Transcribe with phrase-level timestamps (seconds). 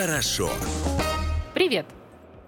[0.00, 0.50] хорошо.
[1.52, 1.84] Привет!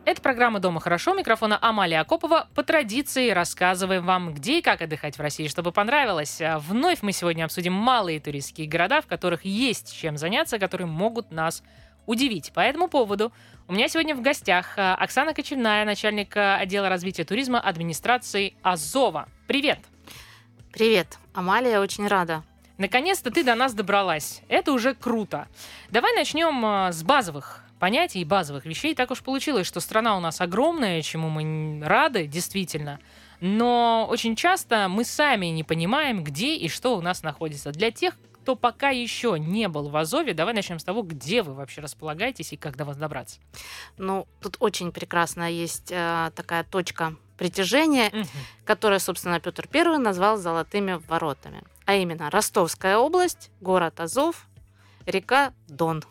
[0.07, 1.13] Это программа «Дома хорошо».
[1.13, 2.49] Микрофона Амалия Акопова.
[2.55, 6.41] По традиции рассказываем вам, где и как отдыхать в России, чтобы понравилось.
[6.41, 11.31] А Вновь мы сегодня обсудим малые туристские города, в которых есть чем заняться, которые могут
[11.31, 11.63] нас
[12.07, 12.53] удивить.
[12.55, 13.33] По этому поводу
[13.69, 19.29] у меня сегодня в гостях а, Оксана Кочевная, начальник а, отдела развития туризма администрации Азова.
[19.47, 19.79] Привет!
[20.73, 22.45] Привет, Амалия, очень рада.
[22.83, 24.43] Наконец-то ты до нас добралась.
[24.49, 25.47] Это уже круто.
[25.91, 28.97] Давай начнем а, с базовых понятий и базовых вещей.
[28.97, 32.99] Так уж получилось, что страна у нас огромная, чему мы рады, действительно.
[33.39, 37.71] Но очень часто мы сами не понимаем, где и что у нас находится.
[37.71, 41.55] Для тех, кто пока еще не был в Азове, давай начнем с того, где вы
[41.55, 43.39] вообще располагаетесь и как до вас добраться.
[43.97, 48.27] Ну, тут очень прекрасно есть э, такая точка притяжения, Мгм.
[48.65, 51.63] которую, собственно, Петр I назвал золотыми воротами.
[51.85, 54.47] А именно Ростовская область, город Азов,
[55.07, 56.03] река Дон.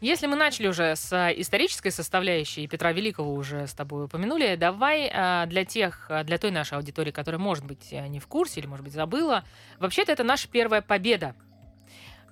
[0.00, 5.10] Если мы начали уже с а, исторической составляющей, Петра Великого уже с тобой упомянули, давай
[5.12, 8.60] а, для тех, а, для той нашей аудитории, которая, может быть, а, не в курсе
[8.60, 9.44] или, может быть, забыла,
[9.78, 11.34] вообще-то это наша первая победа.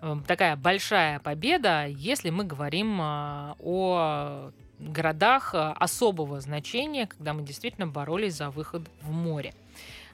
[0.00, 8.34] Эм, Такая большая победа, если мы говорим о городах особого значения, когда мы действительно боролись
[8.34, 9.52] за выход в море.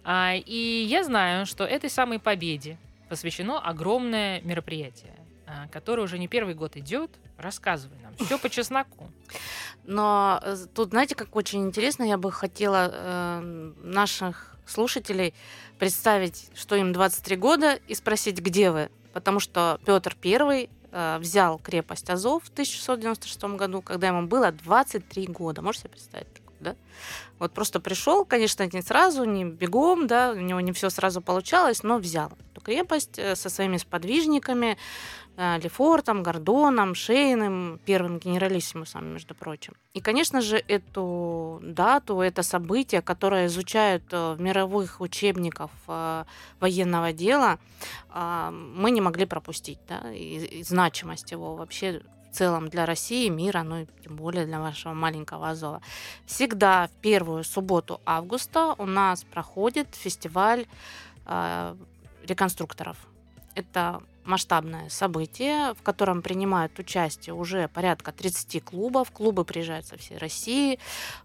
[0.05, 5.15] А, И я знаю, что этой самой победе посвящено огромное мероприятие,
[5.47, 7.11] а, которое уже не первый год идет.
[7.39, 8.15] Рассказывай нам.
[8.17, 9.11] Все по чесноку.
[9.85, 15.35] Но э, тут, знаете, как очень интересно, я бы хотела э, наших слушателей
[15.79, 18.91] представить, что им 23 года, и спросить, где вы.
[19.13, 25.27] Потому что Петр I э, взял крепость Азов в 1696 году, когда ему было 23
[25.27, 25.61] года.
[25.61, 26.44] Можете себе представить?
[26.65, 26.77] Да?
[27.39, 31.83] Вот просто пришел, конечно, не сразу, не бегом, да, у него не все сразу получалось,
[31.83, 34.77] но взял эту крепость э, со своими сподвижниками,
[35.37, 39.75] э, Лефортом, Гордоном, Шейным, первым генералиссимусом, между прочим.
[39.93, 45.71] И, конечно же, эту дату, это событие, которое изучают э, в мировых учебниках
[46.61, 47.59] военного дела,
[48.15, 52.01] э, мы не могли пропустить, да, и, значимость его вообще
[52.35, 55.81] целом для России, мира, ну и тем более для вашего маленького Азова.
[56.27, 60.67] Всегда в первую субботу августа у нас проходит фестиваль
[61.27, 61.75] э,
[62.27, 62.97] реконструкторов.
[63.55, 69.11] Это масштабное событие, в котором принимают участие уже порядка 30 клубов.
[69.11, 70.79] Клубы приезжают со всей России.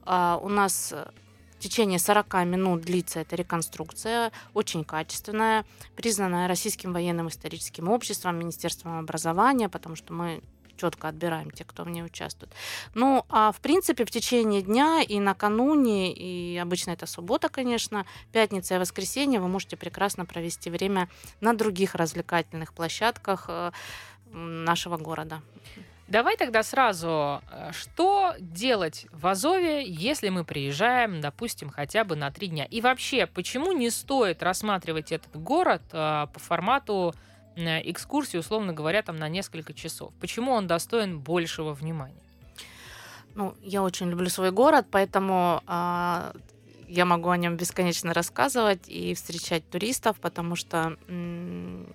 [0.03, 1.09] А, У нас э,
[1.57, 5.65] в течение 40 минут длится эта реконструкция, очень качественная,
[5.95, 10.41] признанная Российским военным историческим обществом, Министерством образования, потому что мы
[10.79, 12.53] четко отбираем тех, кто в ней участвует.
[12.93, 18.75] Ну, а в принципе в течение дня и накануне, и обычно это суббота, конечно, пятница
[18.75, 21.09] и воскресенье вы можете прекрасно провести время
[21.41, 23.71] на других развлекательных площадках э,
[24.31, 25.41] нашего города.
[26.09, 32.31] Давай тогда сразу, э, что делать в Азове, если мы приезжаем, допустим, хотя бы на
[32.31, 32.65] три дня?
[32.65, 37.13] И вообще, почему не стоит рассматривать этот город э, по формату
[37.55, 40.13] экскурсии, условно говоря, там на несколько часов?
[40.19, 42.21] Почему он достоин большего внимания?
[43.35, 46.33] Ну, я очень люблю свой город, поэтому а,
[46.87, 51.87] я могу о нем бесконечно рассказывать и встречать туристов, потому что м,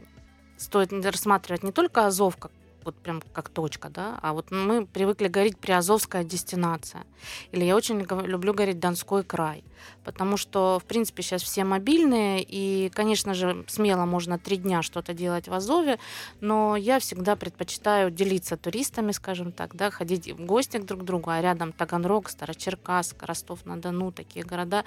[0.57, 2.53] стоит рассматривать не только Азов как
[2.85, 7.05] вот прям как точка, да, а вот мы привыкли говорить приазовская дестинация.
[7.53, 9.65] Или я очень люблю говорить Донской край,
[10.05, 15.15] потому что, в принципе, сейчас все мобильные, и, конечно же, смело можно три дня что-то
[15.15, 15.99] делать в Азове,
[16.41, 21.31] но я всегда предпочитаю делиться туристами, скажем так, да, ходить в гости к друг другу,
[21.31, 24.85] а рядом Таганрог, Старочеркасск, Ростов-на-Дону, такие города.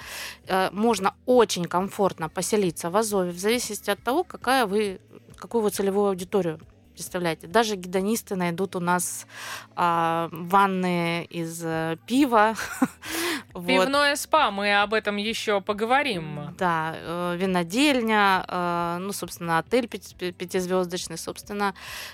[0.47, 4.99] Э, Можно очень комфортно поселиться в Азове, в зависимости от того, какая вы,
[5.35, 6.59] какую вы целевую аудиторию
[7.01, 7.45] представляете.
[7.45, 9.27] Даже гедонисты найдут у нас
[9.75, 12.55] а, ванны из э, пива.
[13.53, 13.65] Вот.
[13.65, 16.53] Пивное спа, мы об этом еще поговорим.
[16.59, 21.73] Да, э, винодельня, э, ну, собственно, отель пяти- пя- пятизвездочный, собственно,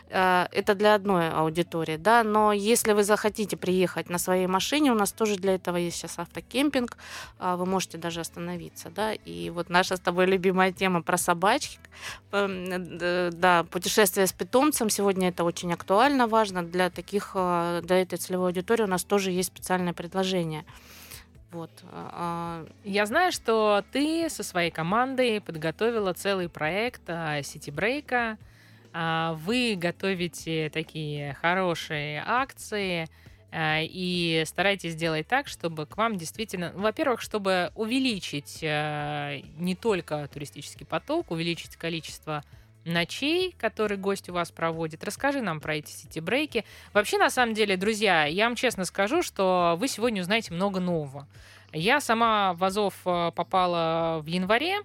[0.09, 4.95] э, это для одной аудитории, да, но если вы захотите приехать на своей машине, у
[4.95, 6.97] нас тоже для этого есть сейчас автокемпинг,
[7.39, 11.81] а, вы можете даже остановиться, да, и вот наша с тобой любимая тема про собачек,
[12.31, 18.17] эм, да, путешествие с питомцем, сегодня это очень актуально, важно, для таких, э, для этой
[18.17, 20.65] целевой аудитории у нас тоже есть специальное предложение.
[21.51, 21.69] Вот.
[21.91, 27.03] а, Я знаю, что ты со своей командой подготовила целый проект
[27.43, 28.39] Сити-брейка.
[28.91, 33.07] Вы готовите такие хорошие акции
[33.55, 40.27] а, и старайтесь сделать так, чтобы к вам действительно, во-первых, чтобы увеличить а, не только
[40.33, 42.43] туристический поток, увеличить количество
[42.85, 45.03] ночей, которые гость у вас проводит.
[45.03, 46.65] Расскажи нам про эти сити-брейки.
[46.93, 51.27] Вообще, на самом деле, друзья, я вам честно скажу, что вы сегодня узнаете много нового.
[51.71, 54.81] Я сама в Азов э, попала в январе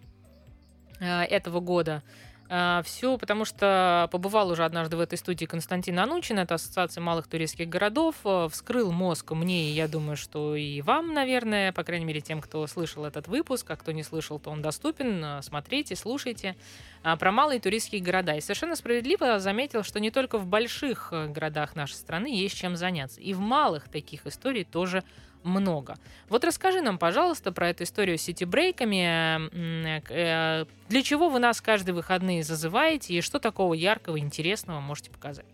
[1.01, 2.03] э, этого года.
[2.51, 7.27] А, Все потому, что побывал уже однажды в этой студии Константин Анучин, это Ассоциация малых
[7.27, 12.07] туристских городов, э, вскрыл мозг мне, и я думаю, что и вам, наверное, по крайней
[12.07, 15.95] мере, тем, кто слышал этот выпуск, а кто не слышал, то он доступен, э, смотрите,
[15.95, 16.57] слушайте,
[17.03, 18.35] а, про малые туристские города.
[18.35, 22.77] И совершенно справедливо заметил, что не только в больших э, городах нашей страны есть чем
[22.77, 25.05] заняться, и в малых таких историй тоже.
[26.29, 29.49] Вот расскажи нам, пожалуйста, про эту историю с сити-брейками.
[30.11, 35.47] Э, для чего вы нас каждые выходные зазываете и что такого яркого, интересного можете показать?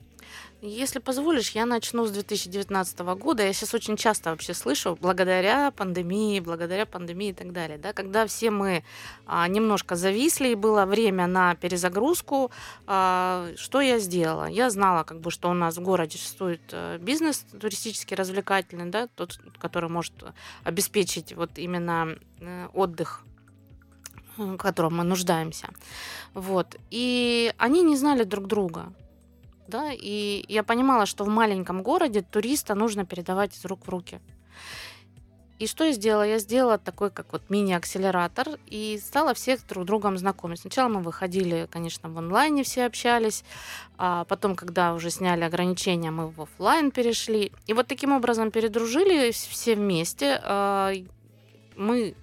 [0.67, 3.43] Если позволишь, я начну с 2019 года.
[3.43, 7.77] Я сейчас очень часто вообще слышу, благодаря пандемии, благодаря пандемии и так далее.
[7.77, 8.83] Да, когда все мы
[9.27, 12.51] а, немножко зависли, и было время на перезагрузку,
[12.87, 14.47] а, что я сделала?
[14.47, 19.09] Я знала, как бы, что у нас в городе существует э, бизнес туристический, развлекательный, да,
[19.09, 20.15] тот, который может
[20.63, 23.21] обеспечить вот именно э, отдых
[24.39, 25.69] в котором мы нуждаемся.
[26.33, 26.75] Вот.
[26.91, 28.93] И они не знали друг друга
[29.75, 34.21] да, и я понимала, что в маленьком городе туриста нужно передавать из рук в руки.
[35.59, 36.23] И что я сделала?
[36.23, 40.61] Я сделала такой, как вот мини-акселератор, и стала всех друг другом знакомить.
[40.61, 43.45] Сначала мы выходили, конечно, в онлайне все общались,
[43.99, 47.51] а потом, когда уже сняли ограничения, мы в офлайн перешли.
[47.67, 50.41] И вот таким образом передружили все вместе.
[50.45, 50.93] А,
[51.77, 52.15] мы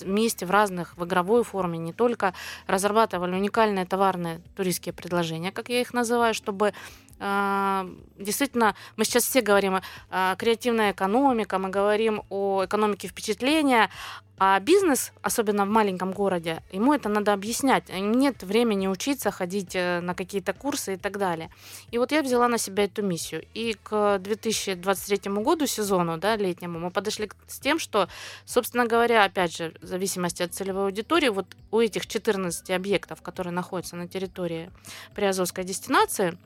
[0.00, 2.34] вместе в разных, в игровой форме, не только
[2.66, 6.72] разрабатывали уникальные товарные туристские предложения, как я их называю, чтобы
[7.20, 9.80] действительно, мы сейчас все говорим
[10.10, 13.88] о креативной экономике, мы говорим о экономике впечатления,
[14.36, 17.84] а бизнес, особенно в маленьком городе, ему это надо объяснять.
[17.88, 21.50] Нет времени учиться, ходить э, на какие-то курсы и так далее.
[21.92, 23.46] И вот я взяла на себя эту миссию.
[23.54, 28.08] И к 2023 году, сезону да, летнему, мы подошли с тем, что,
[28.44, 33.52] собственно говоря, опять же, в зависимости от целевой аудитории, вот у этих 14 объектов, которые
[33.52, 34.70] находятся на территории
[35.14, 36.36] Приазовской дестинации,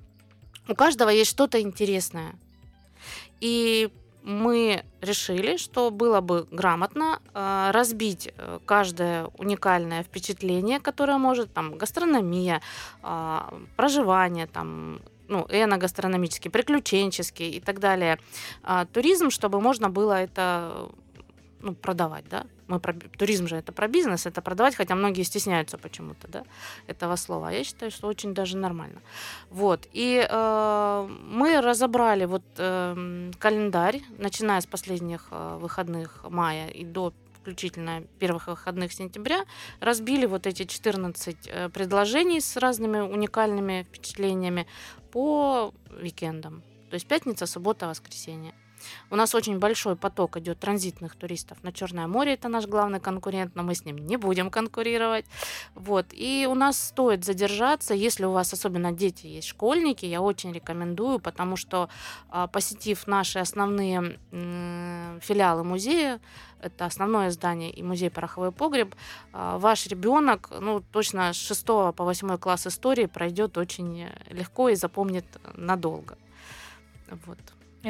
[0.68, 2.34] у каждого есть что-то интересное.
[3.40, 3.90] И
[4.22, 11.78] мы решили, что было бы грамотно э, разбить э, каждое уникальное впечатление, которое может, там,
[11.78, 12.60] гастрономия,
[13.02, 13.38] э,
[13.76, 18.18] проживание, там, ну, эногастрономический, приключенческий и так далее,
[18.64, 20.90] э, туризм, чтобы можно было это
[21.60, 22.44] ну, продавать, да.
[22.68, 26.44] Мы про, туризм же это про бизнес, это продавать, хотя многие стесняются почему-то, да,
[26.86, 27.50] этого слова.
[27.50, 29.00] Я считаю, что очень даже нормально.
[29.50, 29.88] Вот.
[29.92, 37.12] И э, мы разобрали вот э, календарь, начиная с последних э, выходных мая и до
[37.40, 39.44] включительно первых выходных сентября,
[39.80, 44.66] разбили вот эти 14 э, предложений с разными уникальными впечатлениями
[45.12, 46.62] по викендам.
[46.90, 48.52] То есть пятница, суббота, воскресенье.
[49.10, 53.54] У нас очень большой поток идет транзитных туристов на Черное море, это наш главный конкурент,
[53.54, 55.24] но мы с ним не будем конкурировать.
[55.74, 56.06] Вот.
[56.12, 61.18] И у нас стоит задержаться, если у вас особенно дети есть, школьники, я очень рекомендую,
[61.18, 61.88] потому что
[62.30, 66.20] а, посетив наши основные филиалы музея,
[66.60, 68.94] это основное здание и музей пороховой погреб,
[69.32, 74.74] а, ваш ребенок, ну, точно с 6 по 8 класс истории пройдет очень легко и
[74.74, 76.18] запомнит надолго.
[77.26, 77.38] Вот.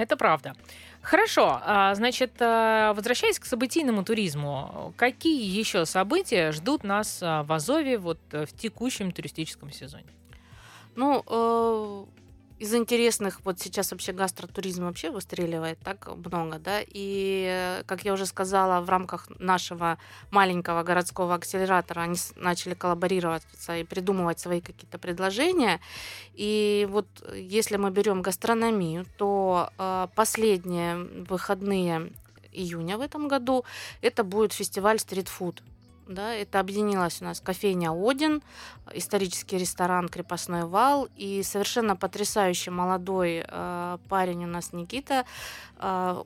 [0.02, 0.54] Это правда.
[1.02, 7.52] Хорошо, а, значит, э, возвращаясь к событийному туризму, какие еще события ждут нас а, в
[7.52, 10.06] Азове вот э, в текущем туристическом сезоне?
[10.96, 12.04] Ну, э,
[12.58, 18.26] из интересных, вот сейчас вообще гастротуризм вообще выстреливает так много, да, и, как я уже
[18.26, 19.98] сказала, в рамках нашего
[20.30, 25.80] маленького городского акселератора они начали коллаборироваться и придумывать свои какие-то предложения,
[26.34, 30.96] и вот если мы берем гастрономию, то э, последние
[31.28, 32.12] выходные
[32.52, 33.64] июня в этом году
[34.02, 35.62] это будет фестиваль стритфуд
[36.08, 38.42] да, это объединилась у нас кофейня «Один»,
[38.92, 45.24] исторический ресторан «Крепостной вал» и совершенно потрясающий молодой э, парень у нас Никита,
[45.78, 46.22] э,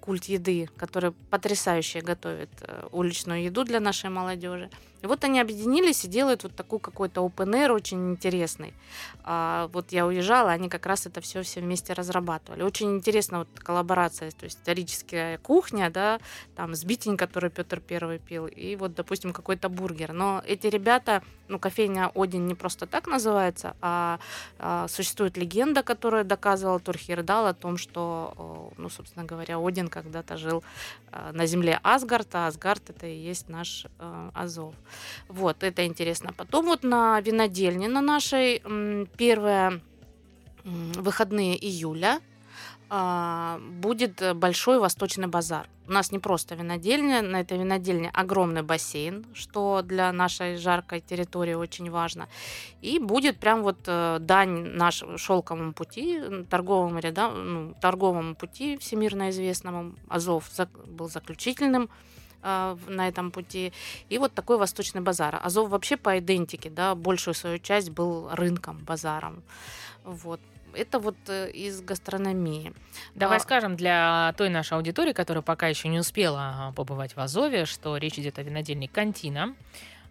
[0.00, 4.70] культ еды, который потрясающе готовит э, уличную еду для нашей молодежи.
[5.06, 8.74] И вот они объединились и делают вот такой какой-то open air очень интересный.
[9.22, 12.62] А, вот я уезжала, они как раз это все все вместе разрабатывали.
[12.62, 16.18] Очень интересна вот коллаборация, то есть историческая кухня, да,
[16.56, 20.12] там сбитень, который Петр Первый пил, и вот, допустим, какой-то бургер.
[20.12, 24.18] Но эти ребята, ну, кофейня Один не просто так называется, а,
[24.58, 30.64] а существует легенда, которая доказывала Турхирдал о том, что, ну, собственно говоря, Один когда-то жил
[31.12, 34.74] а, на земле Асгарта, а Асгард это и есть наш а, Азов.
[35.28, 36.32] Вот, это интересно.
[36.36, 38.62] Потом вот на винодельне на нашей
[39.16, 39.80] первые
[40.64, 42.20] выходные июля
[42.88, 45.68] а, будет большой восточный базар.
[45.88, 51.54] У нас не просто винодельня, на этой винодельне огромный бассейн, что для нашей жаркой территории
[51.54, 52.28] очень важно.
[52.82, 59.30] И будет прям вот э, дань нашему шелковому пути, торговому, ряда, ну, торговому пути всемирно
[59.30, 59.94] известному.
[60.08, 60.50] Азов
[60.86, 61.88] был заключительным
[62.48, 63.72] а, на этом пути.
[64.08, 65.40] И вот такой восточный базар.
[65.42, 69.42] Азов вообще по идентике, да, большую свою часть был рынком, базаром.
[70.04, 70.40] Вот.
[70.72, 72.72] Это вот э, из гастрономии.
[73.16, 73.40] Давай а...
[73.40, 78.18] скажем для той нашей аудитории, которая пока еще не успела побывать в Азове, что речь
[78.18, 79.56] идет о винодельне Кантина.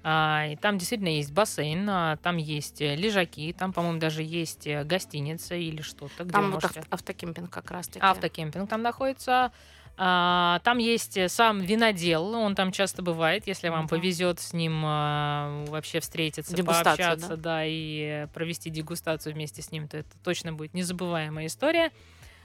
[0.03, 4.67] А, и там действительно есть бассейн, а, там есть э, лежаки, там, по-моему, даже есть
[4.67, 6.25] э, гостиница или что-то.
[6.25, 6.83] Там вот можете...
[6.89, 8.05] автокемпинг как раз-таки.
[8.05, 9.53] Автокемпинг там находится.
[9.97, 14.81] А, там есть э, сам винодел, он там часто бывает, если вам повезет с ним
[14.83, 17.35] а, вообще встретиться, пообщаться, да?
[17.35, 21.91] да, и провести дегустацию вместе с ним, то это точно будет незабываемая история.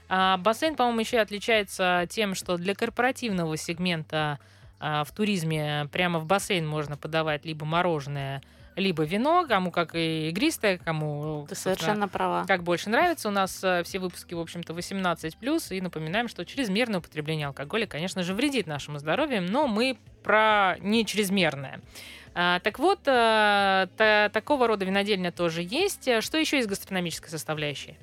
[0.07, 4.39] А, бассейн, по-моему, еще отличается тем, что для корпоративного сегмента
[4.79, 8.41] в туризме прямо в бассейн можно подавать либо мороженое,
[8.75, 12.45] либо вино, кому как и игристое, кому Ты совершенно права.
[12.47, 13.27] как больше нравится.
[13.27, 18.23] У нас э, все выпуски, в общем-то, 18+, и напоминаем, что чрезмерное употребление алкоголя, конечно
[18.23, 21.81] же, вредит нашему здоровью, но мы про не чрезмерное.
[22.33, 26.07] А, так вот, та, такого рода винодельня тоже есть.
[26.21, 27.97] Что еще из гастрономической составляющей?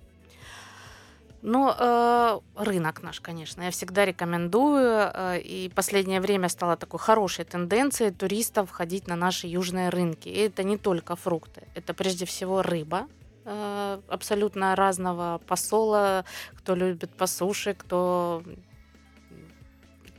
[1.43, 5.11] Ну, э, рынок наш, конечно, я всегда рекомендую.
[5.15, 10.29] Э, и последнее время стало такой хорошей тенденцией туристов ходить на наши южные рынки.
[10.29, 13.07] И это не только фрукты, это прежде всего рыба,
[13.45, 16.25] э, абсолютно разного посола,
[16.57, 18.43] кто любит по суше, кто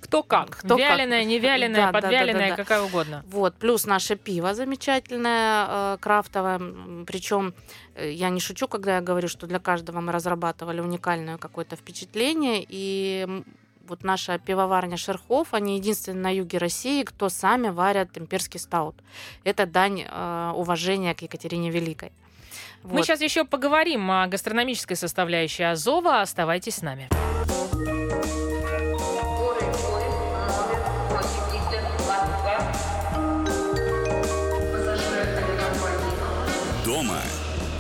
[0.02, 0.58] кто как.
[0.58, 2.64] Кто вяленое, не вяленое, да, подвяленое, да, да, да, да.
[2.64, 3.24] какая угодно.
[3.28, 6.60] Вот, плюс наше пиво замечательное, э, крафтовое.
[7.06, 7.54] Причем
[7.96, 12.66] э, я не шучу, когда я говорю, что для каждого мы разрабатывали уникальное какое-то впечатление.
[12.68, 13.44] И
[13.88, 18.96] вот наша пивоварня Шерхов, они единственные на юге России, кто сами варят имперский стаут.
[19.44, 22.12] Это дань э, уважения к Екатерине Великой.
[22.84, 22.94] Вот.
[22.94, 26.22] Мы сейчас еще поговорим о гастрономической составляющей Азова.
[26.22, 27.10] Оставайтесь с нами.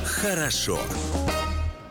[0.05, 0.79] Хорошо.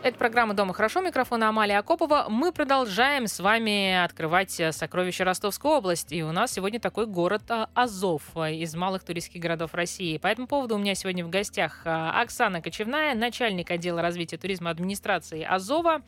[0.01, 1.01] Это программа «Дома хорошо».
[1.01, 2.27] Микрофон Амалия Акопова.
[2.29, 6.15] Мы продолжаем с вами открывать сокровища Ростовской области.
[6.15, 10.17] И у нас сегодня такой город а, Азов а, из малых туристских городов России.
[10.17, 14.69] По этому поводу у меня сегодня в гостях а, Оксана Кочевная, начальник отдела развития туризма
[14.69, 16.01] администрации Азова.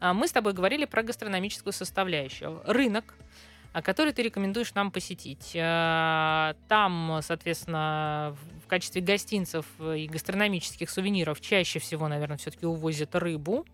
[0.00, 2.60] Мы с тобой говорили про гастрономическую составляющую.
[2.66, 3.14] Рынок,
[3.82, 5.52] который ты рекомендуешь нам посетить.
[5.54, 13.66] Э, там, соответственно, в качестве гостинцев и гастрономических сувениров чаще всего, наверное, все-таки увозят рыбу.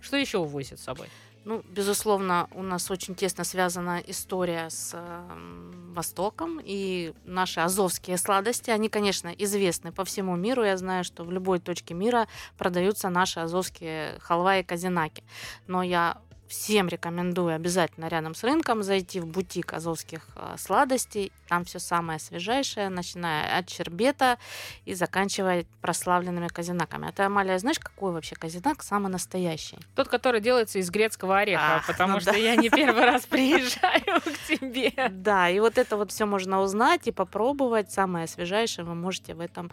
[0.00, 1.08] Что еще увозят с собой?
[1.44, 8.70] Ну, безусловно, у нас очень тесно связана история с э, Востоком, и наши азовские сладости,
[8.70, 10.64] они, конечно, известны по всему миру.
[10.64, 12.28] Я знаю, что в любой точке мира
[12.58, 15.24] продаются наши азовские халва и казинаки.
[15.66, 16.18] Но я
[16.50, 21.32] всем рекомендую обязательно рядом с рынком зайти в бутик азовских а, сладостей.
[21.48, 24.36] Там все самое свежайшее, начиная от чербета
[24.84, 27.08] и заканчивая прославленными казинаками.
[27.08, 29.78] А ты, Амалия, знаешь, какой вообще казинак самый настоящий?
[29.94, 32.36] Тот, который делается из грецкого ореха, Ах, потому ну что да.
[32.36, 34.92] я не первый раз приезжаю к тебе.
[35.08, 37.92] Да, и вот это вот все можно узнать и попробовать.
[37.92, 39.70] Самое свежайшее вы можете в этом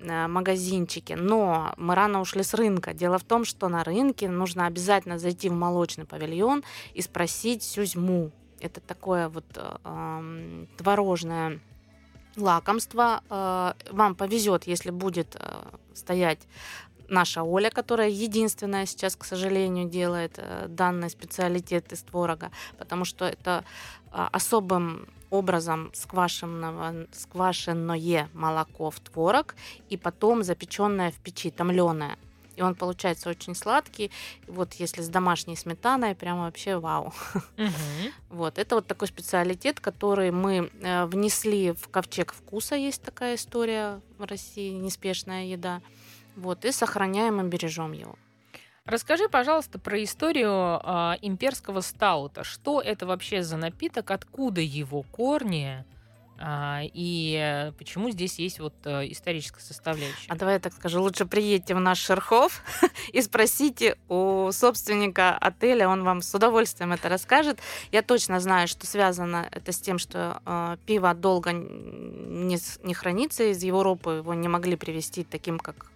[0.00, 1.14] э, магазинчике.
[1.16, 2.94] Но мы рано ушли с рынка.
[2.94, 8.30] Дело в том, что на рынке нужно обязательно зайти в молочный павильон и спросить сюзьму.
[8.60, 11.60] Это такое вот э, творожное
[12.36, 13.22] лакомство.
[13.28, 15.62] Э, вам повезет, если будет э,
[15.94, 16.40] стоять
[17.08, 23.24] наша Оля, которая единственная сейчас, к сожалению, делает э, данный специалитет из творога, потому что
[23.24, 23.64] это
[24.12, 29.56] э, особым образом сквашенного, сквашенное молоко в творог
[29.88, 32.16] и потом запеченное в печи, томленое
[32.56, 34.10] и он получается очень сладкий.
[34.46, 37.12] Вот если с домашней сметаной, прям вообще вау.
[38.28, 44.00] Вот, это вот такой специалитет, который мы э, внесли в ковчег вкуса, есть такая история
[44.18, 45.80] в России, неспешная еда.
[46.34, 48.16] Вот, и сохраняем и бережем его.
[48.84, 52.44] Расскажи, пожалуйста, про историю э, имперского стаута.
[52.44, 55.84] Что это вообще за напиток, откуда его корни?
[56.38, 60.28] А, и почему здесь есть вот э, историческая составляющая?
[60.28, 62.62] А давай я так скажу, лучше приедьте в наш Шерхов
[63.12, 67.58] и спросите у собственника отеля, он вам с удовольствием это расскажет.
[67.90, 73.44] Я точно знаю, что связано это с тем, что э, пиво долго не, не хранится
[73.44, 75.86] из Европы, его не могли привезти таким, как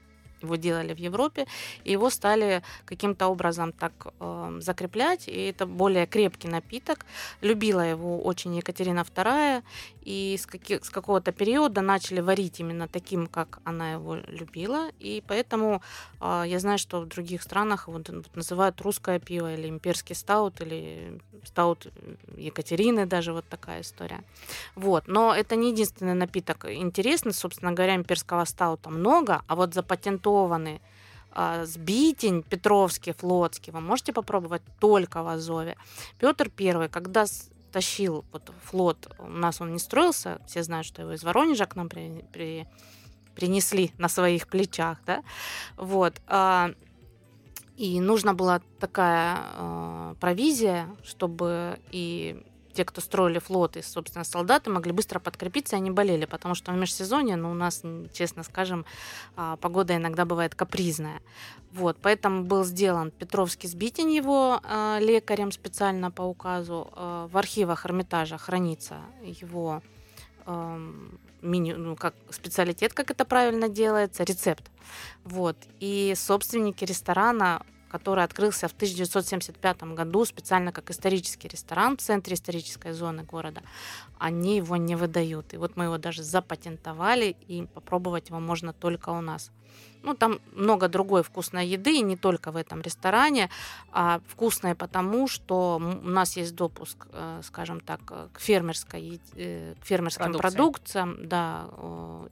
[0.42, 1.46] его делали в Европе,
[1.84, 7.06] и его стали каким-то образом так э, закреплять, и это более крепкий напиток.
[7.40, 9.62] Любила его очень Екатерина II,
[10.02, 15.22] и с, каких, с какого-то периода начали варить именно таким, как она его любила, и
[15.26, 15.82] поэтому
[16.20, 21.20] э, я знаю, что в других странах вот, называют русское пиво или имперский стаут, или
[21.44, 21.86] стаут
[22.36, 24.22] Екатерины, даже вот такая история.
[24.74, 30.29] Вот, но это не единственный напиток интересный, собственно говоря, имперского стаута много, а вот запатентованный
[31.32, 35.76] а, сбитень Петровский, Флотский, вы можете попробовать только в Азове.
[36.18, 37.24] Петр Первый, когда
[37.72, 41.76] тащил вот флот, у нас он не строился, все знают, что его из Воронежа к
[41.76, 42.66] нам при, при,
[43.34, 45.22] принесли на своих плечах, да,
[45.76, 46.72] вот, а,
[47.76, 54.70] и нужна была такая а, провизия, чтобы и те, кто строили флот, и, собственно, солдаты
[54.70, 58.84] могли быстро подкрепиться, и они болели, потому что в межсезонье, ну, у нас, честно скажем,
[59.36, 61.20] а, погода иногда бывает капризная.
[61.72, 66.90] Вот, поэтому был сделан Петровский сбитень его а, лекарем специально по указу.
[66.92, 69.82] А, в архивах Эрмитажа хранится его
[71.42, 74.64] меню, ну, как специалитет, как это правильно делается, рецепт.
[75.22, 75.56] Вот.
[75.78, 82.92] И собственники ресторана который открылся в 1975 году специально как исторический ресторан в центре исторической
[82.92, 83.62] зоны города,
[84.18, 85.52] они его не выдают.
[85.54, 89.50] И вот мы его даже запатентовали, и попробовать его можно только у нас.
[90.02, 93.50] Ну, там много другой вкусной еды, и не только в этом ресторане,
[93.92, 98.00] а вкусной потому, что у нас есть допуск, э, скажем так,
[98.32, 100.56] к фермерской, э, к фермерским Продукции.
[100.56, 101.68] продукциям, да,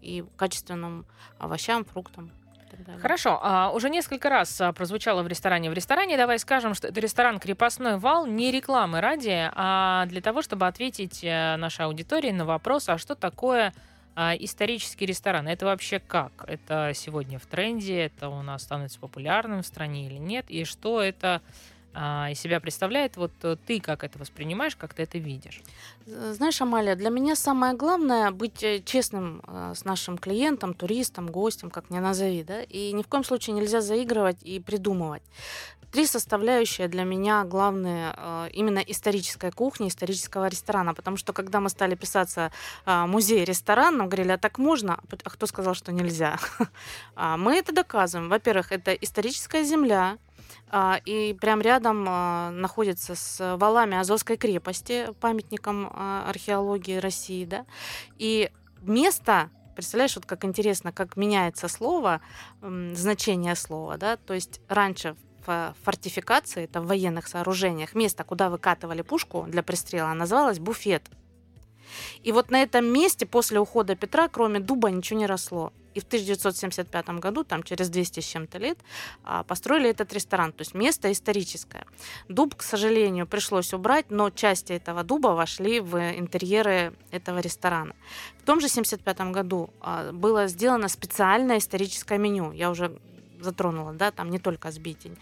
[0.00, 1.04] и качественным
[1.38, 2.30] овощам, фруктам
[2.76, 3.00] далее.
[3.00, 3.38] Хорошо.
[3.42, 5.70] А, уже несколько раз а, прозвучало в ресторане.
[5.70, 10.42] В ресторане давай скажем, что это ресторан «Крепостной вал» не рекламы ради, а для того,
[10.42, 13.72] чтобы ответить а, нашей аудитории на вопрос, а что такое
[14.14, 15.48] а, исторический ресторан?
[15.48, 16.44] Это вообще как?
[16.46, 18.06] Это сегодня в тренде?
[18.06, 20.46] Это у нас становится популярным в стране или нет?
[20.48, 21.40] И что это
[22.00, 23.16] а, из себя представляет.
[23.16, 25.60] Вот э, ты как это воспринимаешь, как ты это видишь?
[26.06, 31.70] Знаешь, Амалия, для меня самое главное быть э, честным э, с нашим клиентом, туристом, гостем,
[31.70, 35.24] как ни назови, да, и ни в коем случае нельзя заигрывать и придумывать.
[35.90, 38.14] Три составляющие для меня главные
[38.52, 42.52] именно историческая кухня, исторического ресторана, потому что когда мы стали писаться
[42.84, 45.00] музей-ресторан, нам говорили, а так можно?
[45.24, 46.38] А кто сказал, что нельзя?
[47.16, 48.28] А мы это доказываем.
[48.28, 50.27] Во-первых, это историческая земля, а,
[51.04, 57.64] и прям рядом а, находится с валами Азовской крепости, памятником а, археологии России, да,
[58.18, 58.50] и
[58.82, 62.20] место Представляешь, вот как интересно, как меняется слово,
[62.60, 65.14] значение слова, да, то есть раньше
[65.46, 71.04] в фортификации, это в военных сооружениях, место, куда выкатывали пушку для пристрела, называлось буфет.
[72.22, 75.72] И вот на этом месте после ухода Петра, кроме дуба, ничего не росло.
[75.94, 78.78] И в 1975 году, там через 200 с чем-то лет,
[79.24, 80.52] а, построили этот ресторан.
[80.52, 81.86] То есть место историческое.
[82.28, 87.94] Дуб, к сожалению, пришлось убрать, но части этого дуба вошли в интерьеры этого ресторана.
[88.42, 92.52] В том же 1975 году а, было сделано специальное историческое меню.
[92.52, 92.96] Я уже
[93.40, 95.16] затронула, да, там не только сбитень.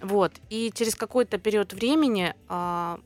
[0.00, 0.32] Вот.
[0.50, 3.00] И через какой-то период времени а,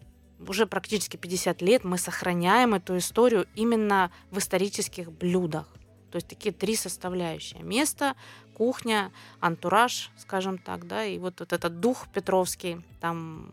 [0.46, 5.66] уже практически 50 лет мы сохраняем эту историю именно в исторических блюдах.
[6.10, 7.62] То есть такие три составляющие.
[7.62, 8.14] Место,
[8.54, 13.50] кухня, антураж, скажем так, да, и вот, вот этот дух Петровский, там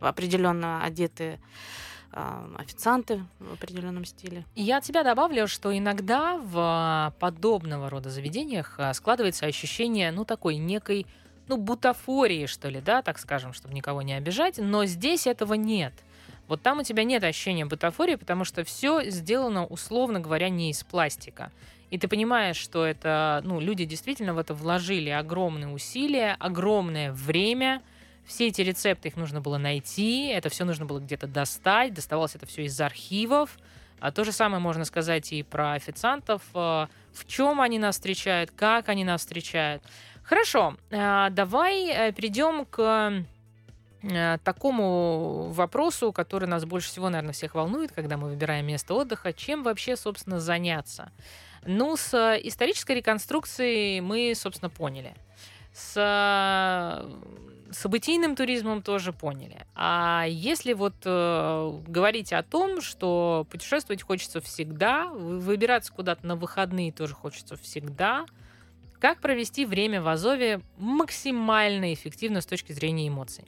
[0.00, 1.38] определенно одеты
[2.12, 4.44] э, официанты в определенном стиле.
[4.54, 10.56] Я от тебя добавлю, что иногда в подобного рода заведениях а, складывается ощущение, ну, такой
[10.56, 11.06] некой
[11.48, 15.94] ну, бутафории, что ли, да, так скажем, чтобы никого не обижать, но здесь этого нет.
[16.48, 20.84] Вот там у тебя нет ощущения бутафории, потому что все сделано, условно говоря, не из
[20.84, 21.50] пластика.
[21.90, 27.82] И ты понимаешь, что это, ну, люди действительно в это вложили огромные усилия, огромное время.
[28.24, 32.46] Все эти рецепты их нужно было найти, это все нужно было где-то достать, доставалось это
[32.46, 33.56] все из архивов.
[34.00, 38.50] А то же самое можно сказать и про официантов, э, в чем они нас встречают,
[38.50, 39.82] как они нас встречают.
[40.22, 43.24] Хорошо, э, давай э, перейдем к
[44.44, 49.62] такому вопросу, который нас больше всего, наверное, всех волнует, когда мы выбираем место отдыха, чем
[49.62, 51.10] вообще, собственно, заняться.
[51.64, 55.14] Ну, с исторической реконструкцией мы, собственно, поняли.
[55.72, 57.04] С
[57.70, 59.66] событийным туризмом тоже поняли.
[59.74, 66.92] А если вот э, говорить о том, что путешествовать хочется всегда, выбираться куда-то на выходные
[66.92, 68.26] тоже хочется всегда,
[69.00, 73.44] как провести время в Азове максимально эффективно с точки зрения эмоций?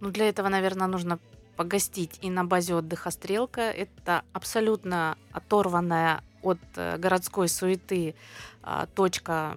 [0.00, 1.18] Ну, для этого, наверное, нужно
[1.56, 3.62] погостить и на базе отдыха «Стрелка».
[3.62, 8.14] Это абсолютно оторванная от э, городской суеты
[8.62, 9.56] а, точка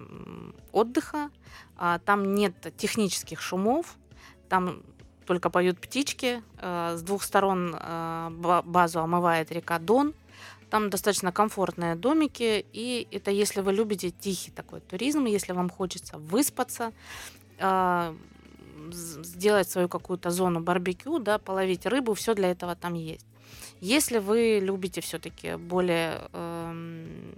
[0.71, 1.29] отдыха.
[1.77, 3.95] А, там нет технических шумов,
[4.49, 4.83] там
[5.25, 6.41] только поют птички.
[6.57, 7.75] А, с двух сторон
[8.65, 10.13] базу омывает река Дон.
[10.69, 16.17] Там достаточно комфортные домики, и это если вы любите тихий такой туризм, если вам хочется
[16.17, 16.91] выспаться,
[18.93, 23.25] сделать свою какую-то зону барбекю, да, половить рыбу, все для этого там есть.
[23.79, 27.35] Если вы любите все-таки более эм,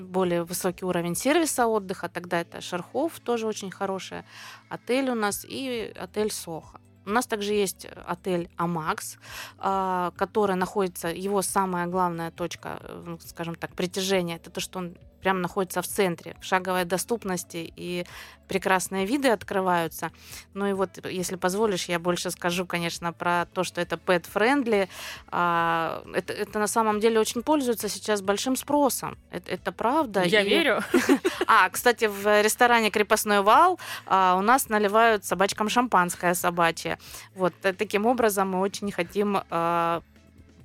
[0.00, 4.22] более высокий уровень сервиса отдыха, тогда это Шерхов, тоже очень хороший
[4.68, 6.80] отель у нас, и отель Соха.
[7.06, 9.18] У нас также есть отель Амакс,
[9.58, 14.78] а, который находится, его самая главная точка, э, ну, скажем так, притяжения, это то, что
[14.78, 18.04] он прямо находится в центре, в шаговой доступности, и
[18.46, 20.10] прекрасные виды открываются.
[20.52, 24.88] Ну и вот, если позволишь, я больше скажу, конечно, про то, что это pet-friendly.
[25.28, 29.16] А, это, это на самом деле очень пользуется сейчас большим спросом.
[29.30, 30.24] Это, это правда.
[30.24, 30.48] Я и...
[30.48, 30.82] верю.
[31.46, 36.98] А, кстати, в ресторане «Крепостной вал» а, у нас наливают собачкам шампанское собачье.
[37.34, 40.02] Вот, таким образом мы очень хотим а,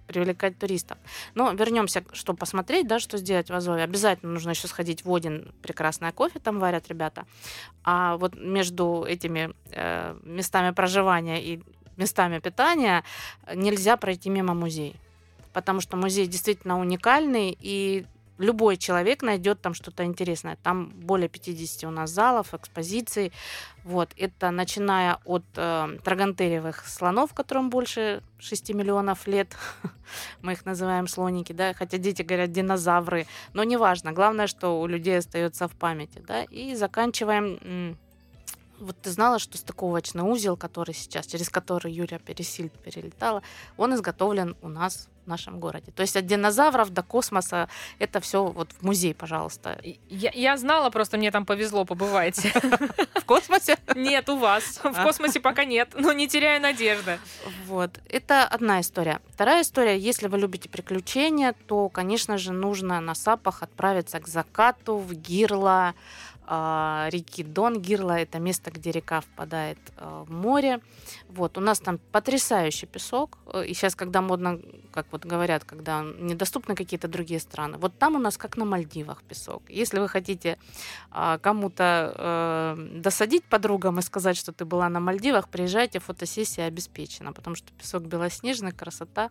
[0.09, 0.97] привлекать туристов.
[1.35, 3.83] Но вернемся, что посмотреть, да, что сделать в Азове.
[3.83, 7.27] Обязательно нужно еще сходить в Один, прекрасное кофе там варят ребята.
[7.83, 11.61] А вот между этими э, местами проживания и
[11.95, 13.03] местами питания
[13.53, 14.95] нельзя пройти мимо музея.
[15.53, 18.05] Потому что музей действительно уникальный, и
[18.39, 20.57] любой человек найдет там что-то интересное.
[20.63, 23.31] Там более 50 у нас залов, экспозиций.
[23.83, 24.09] Вот.
[24.17, 29.55] Это начиная от э, трагантеревых слонов, которым больше 6 миллионов лет.
[30.41, 33.27] Мы их называем слоники, да, хотя дети говорят динозавры.
[33.53, 34.13] Но неважно.
[34.13, 36.23] Главное, что у людей остается в памяти.
[36.25, 36.43] Да?
[36.43, 37.97] И заканчиваем
[38.79, 43.43] вот ты знала, что стыковочный узел, который сейчас, через который Юрия Пересиль перелетала,
[43.77, 45.91] он изготовлен у нас нашем городе.
[45.91, 49.79] То есть от динозавров до космоса это все вот в музей, пожалуйста.
[50.09, 52.37] Я, я знала, просто мне там повезло побывать.
[53.15, 53.77] В космосе?
[53.95, 54.79] Нет, у вас.
[54.83, 57.19] В космосе пока нет, но не теряю надежды.
[57.65, 57.91] Вот.
[58.09, 59.19] Это одна история.
[59.29, 64.97] Вторая история, если вы любите приключения, то, конечно же, нужно на САПах отправиться к закату
[64.97, 65.93] в Гирло, а,
[66.49, 67.79] реки Дон.
[67.79, 70.79] Гирла– это место, где река впадает а, в море.
[71.27, 73.37] Вот, у нас там потрясающий песок.
[73.53, 74.59] Э, и сейчас, когда модно,
[74.91, 79.21] как вот говорят, когда недоступны какие-то другие страны, вот там у нас как на Мальдивах
[79.23, 79.61] песок.
[79.69, 80.57] Если вы хотите
[81.11, 87.31] а, кому-то э, досадить подругам и сказать, что ты была на Мальдивах, приезжайте, фотосессия обеспечена,
[87.31, 89.29] потому что песок белоснежный, красота.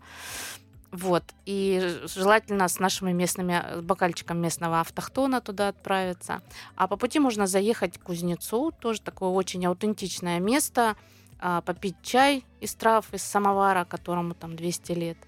[0.91, 1.23] Вот.
[1.45, 6.43] И желательно с нашими местными, с бокальчиком местного автохтона туда отправиться.
[6.77, 10.97] А по пути можно заехать к Кузнецу, тоже такое очень аутентичное место,
[11.41, 15.19] а, попить чай из трав, из самовара, которому там 200 лет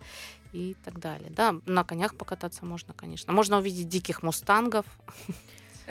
[0.53, 1.31] и так далее.
[1.31, 3.33] Да, на конях покататься можно, конечно.
[3.33, 4.87] Можно увидеть диких мустангов.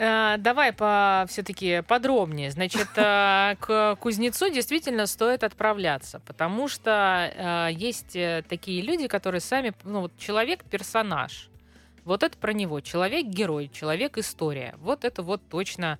[0.00, 2.50] Э, давай по все-таки подробнее.
[2.50, 7.30] Значит, э, к кузнецу действительно стоит отправляться, потому что
[7.70, 8.16] э, есть
[8.48, 11.50] такие люди, которые сами, ну вот человек персонаж.
[12.04, 12.80] Вот это про него.
[12.80, 14.74] Человек герой, человек история.
[14.78, 15.98] Вот это вот точно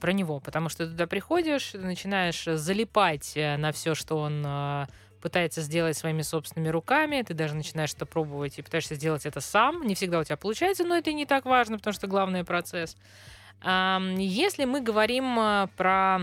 [0.00, 4.46] про него, потому что туда приходишь, начинаешь залипать на все, что он
[5.22, 9.86] пытается сделать своими собственными руками, ты даже начинаешь это пробовать и пытаешься сделать это сам.
[9.86, 12.96] Не всегда у тебя получается, но это не так важно, потому что главный процесс.
[13.64, 16.18] Если мы говорим э, про,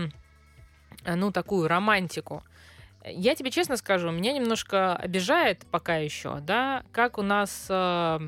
[1.04, 2.44] э, ну, такую романтику,
[3.04, 8.18] я тебе честно скажу, меня немножко обижает пока еще, да, как у нас э,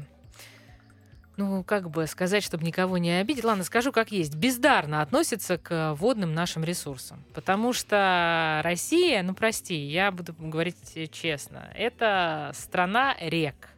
[1.36, 5.94] ну, как бы сказать, чтобы никого не обидеть, ладно, скажу как есть, бездарно относится к
[5.94, 7.24] водным нашим ресурсам.
[7.32, 13.68] Потому что Россия, ну прости, я буду говорить честно, это страна рек.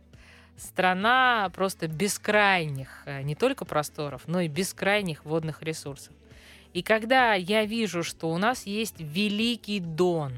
[0.56, 6.12] Страна просто бескрайних, э, не только просторов, но и бескрайних водных ресурсов.
[6.72, 10.32] И когда я вижу, что у нас есть Великий Дон,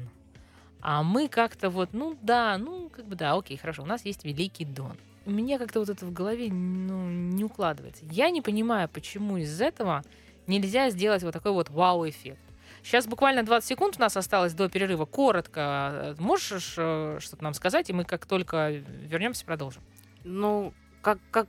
[0.81, 4.25] а мы как-то вот, ну да, ну как бы да, окей, хорошо, у нас есть
[4.25, 4.97] Великий Дон
[5.29, 8.05] меня как-то вот это в голове ну, не укладывается.
[8.09, 10.03] Я не понимаю, почему из этого
[10.47, 12.39] нельзя сделать вот такой вот вау-эффект.
[12.83, 15.05] Сейчас буквально 20 секунд у нас осталось до перерыва.
[15.05, 16.15] Коротко.
[16.19, 19.83] Можешь э, что-то нам сказать, и мы как только вернемся, продолжим?
[20.23, 20.73] Ну,
[21.07, 21.47] как, как,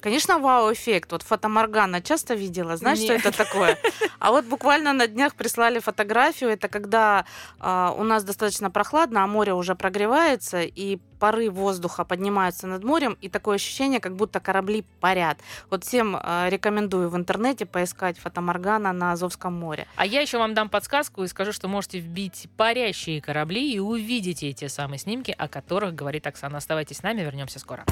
[0.00, 1.10] конечно, вау-эффект.
[1.10, 3.18] Вот фотоморгана часто видела, знаешь, Нет.
[3.20, 3.76] что это такое?
[4.20, 6.50] А вот буквально на днях прислали фотографию.
[6.50, 7.26] Это когда
[7.58, 13.18] а, у нас достаточно прохладно, а море уже прогревается, и пары воздуха поднимаются над морем,
[13.20, 15.38] и такое ощущение, как будто корабли парят.
[15.70, 19.86] Вот всем а, рекомендую в интернете поискать фотоморгана на Азовском море.
[19.96, 24.48] А я еще вам дам подсказку и скажу, что можете вбить парящие корабли и увидите
[24.48, 26.58] эти самые снимки, о которых говорит Оксана.
[26.58, 27.84] Оставайтесь с нами, вернемся скоро.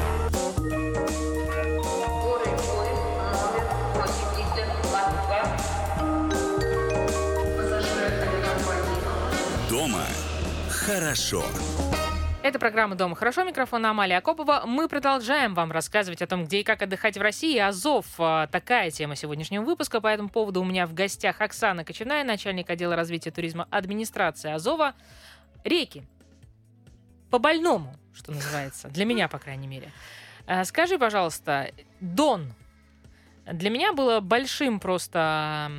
[9.69, 10.05] Дома
[10.69, 11.45] хорошо.
[12.43, 13.45] Это программа «Дома хорошо».
[13.45, 14.65] Микрофон Амалия Акопова.
[14.67, 17.57] Мы продолжаем вам рассказывать о том, где и как отдыхать в России.
[17.57, 20.01] Азов а,– такая тема сегодняшнего выпуска.
[20.01, 24.95] По этому поводу у меня в гостях Оксана Кочаная, начальник отдела развития туризма администрации Азова.
[25.63, 26.03] Реки.
[27.31, 28.89] По больному, что называется.
[28.89, 29.93] Для меня, по крайней мере.
[30.47, 32.53] Э, скажи, пожалуйста, Дон
[33.45, 35.71] для меня было большим просто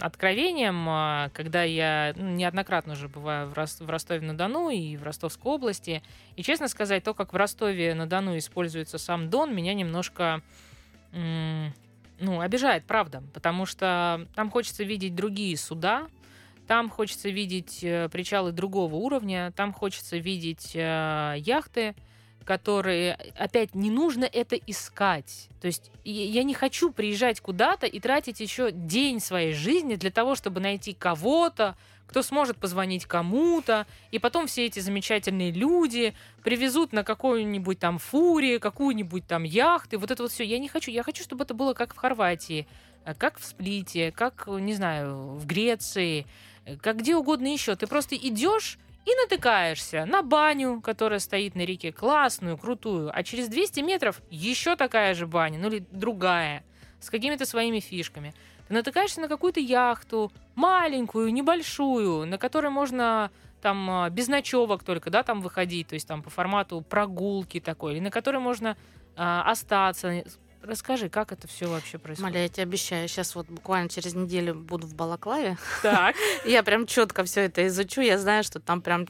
[0.00, 6.02] откровением, а, когда я ну, неоднократно уже бываю в, Ростове-на-Дону и в Ростовской области.
[6.36, 10.40] И, честно сказать, то, как в Ростове-на-Дону используется сам Дон, меня немножко
[11.12, 13.22] ну, обижает, правда.
[13.34, 16.06] Потому что там хочется видеть другие суда,
[16.66, 21.96] там хочется видеть э, причалы другого уровня, там хочется видеть э, яхты,
[22.44, 25.48] которые, опять, не нужно это искать.
[25.60, 30.34] То есть я не хочу приезжать куда-то и тратить еще день своей жизни для того,
[30.34, 31.76] чтобы найти кого-то,
[32.06, 38.58] кто сможет позвонить кому-то, и потом все эти замечательные люди привезут на какой-нибудь там фуре,
[38.58, 40.42] какую-нибудь там яхты, вот это вот все.
[40.42, 42.66] Я не хочу, я хочу, чтобы это было как в Хорватии,
[43.18, 46.26] как в Сплите, как, не знаю, в Греции,
[46.82, 47.76] как где угодно еще.
[47.76, 53.48] Ты просто идешь и натыкаешься на баню, которая стоит на реке, классную, крутую, а через
[53.48, 56.64] 200 метров еще такая же баня, ну или другая,
[57.00, 58.34] с какими-то своими фишками.
[58.68, 65.10] Ты натыкаешься на какую-то яхту, маленькую, небольшую, на которой можно там а, без ночевок только,
[65.10, 68.76] да, там выходить, то есть там по формату прогулки такой, или на которой можно
[69.16, 70.24] а, остаться,
[70.62, 72.32] Расскажи, как это все вообще происходит?
[72.32, 75.56] Маля, я тебе обещаю, сейчас вот буквально через неделю буду в Балаклаве.
[75.82, 76.14] Так.
[76.44, 78.02] я прям четко все это изучу.
[78.02, 79.06] Я знаю, что там прям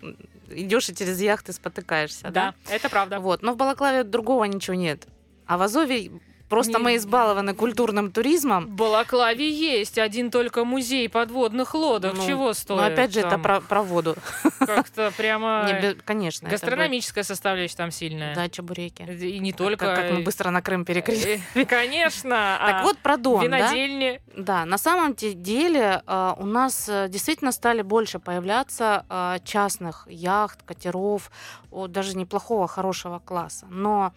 [0.49, 2.31] идешь и через яхты спотыкаешься.
[2.31, 3.19] Да, да, это правда.
[3.19, 5.07] Вот, но в Балаклаве другого ничего нет.
[5.47, 6.13] А в Азове
[6.51, 6.79] Просто не...
[6.79, 8.67] мы избалованы культурным туризмом.
[8.67, 12.15] В Балаклаве есть один только музей подводных лодок.
[12.17, 12.81] Ну, Чего стоит?
[12.81, 13.31] Ну, опять же, там?
[13.31, 14.17] это про, про воду.
[14.59, 15.65] Как-то прямо...
[15.67, 16.49] Не, конечно.
[16.49, 18.35] Гастрономическая составляющая там сильная.
[18.35, 19.03] Да, чебуреки.
[19.03, 19.87] И не только...
[19.87, 21.41] Как, как мы быстро на Крым перекрыли.
[21.55, 22.59] Э, конечно.
[22.71, 24.21] Так а вот про дом, Винодельни.
[24.37, 30.63] Да, на самом деле а, у нас э, действительно стали больше появляться а, частных яхт,
[30.65, 31.31] катеров,
[31.71, 33.67] даже неплохого, хорошего класса.
[33.71, 34.13] Но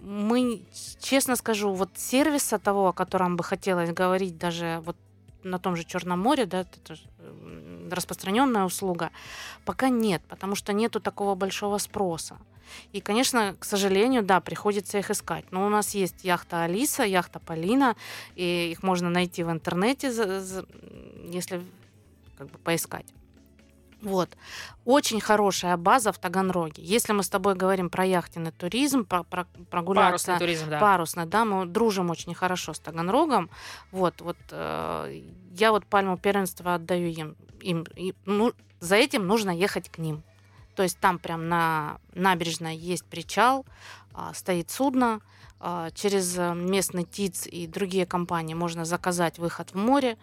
[0.00, 0.62] мы,
[1.00, 4.96] честно скажу, вот сервиса того, о котором бы хотелось говорить даже вот
[5.42, 6.96] на том же Черном море, да, это
[7.90, 9.10] распространенная услуга,
[9.64, 12.36] пока нет, потому что нету такого большого спроса.
[12.92, 15.44] И, конечно, к сожалению, да, приходится их искать.
[15.52, 17.94] Но у нас есть яхта Алиса, яхта Полина,
[18.34, 20.08] и их можно найти в интернете,
[21.28, 21.62] если
[22.36, 23.06] как бы поискать.
[24.02, 24.28] Вот.
[24.84, 26.82] Очень хорошая база в Таганроге.
[26.82, 30.26] Если мы с тобой говорим про яхтенный туризм, про, про прогуляться...
[30.26, 30.78] Парусный туризм, да.
[30.78, 33.48] Парусный, да, мы дружим очень хорошо с Таганрогом.
[33.92, 37.36] Вот, вот э, я вот пальму первенства отдаю им.
[37.62, 40.22] им и, ну, за этим нужно ехать к ним.
[40.74, 43.64] То есть там прям на набережной есть причал,
[44.14, 45.20] э, стоит судно,
[45.60, 50.18] э, через местный ТИЦ и другие компании можно заказать выход в море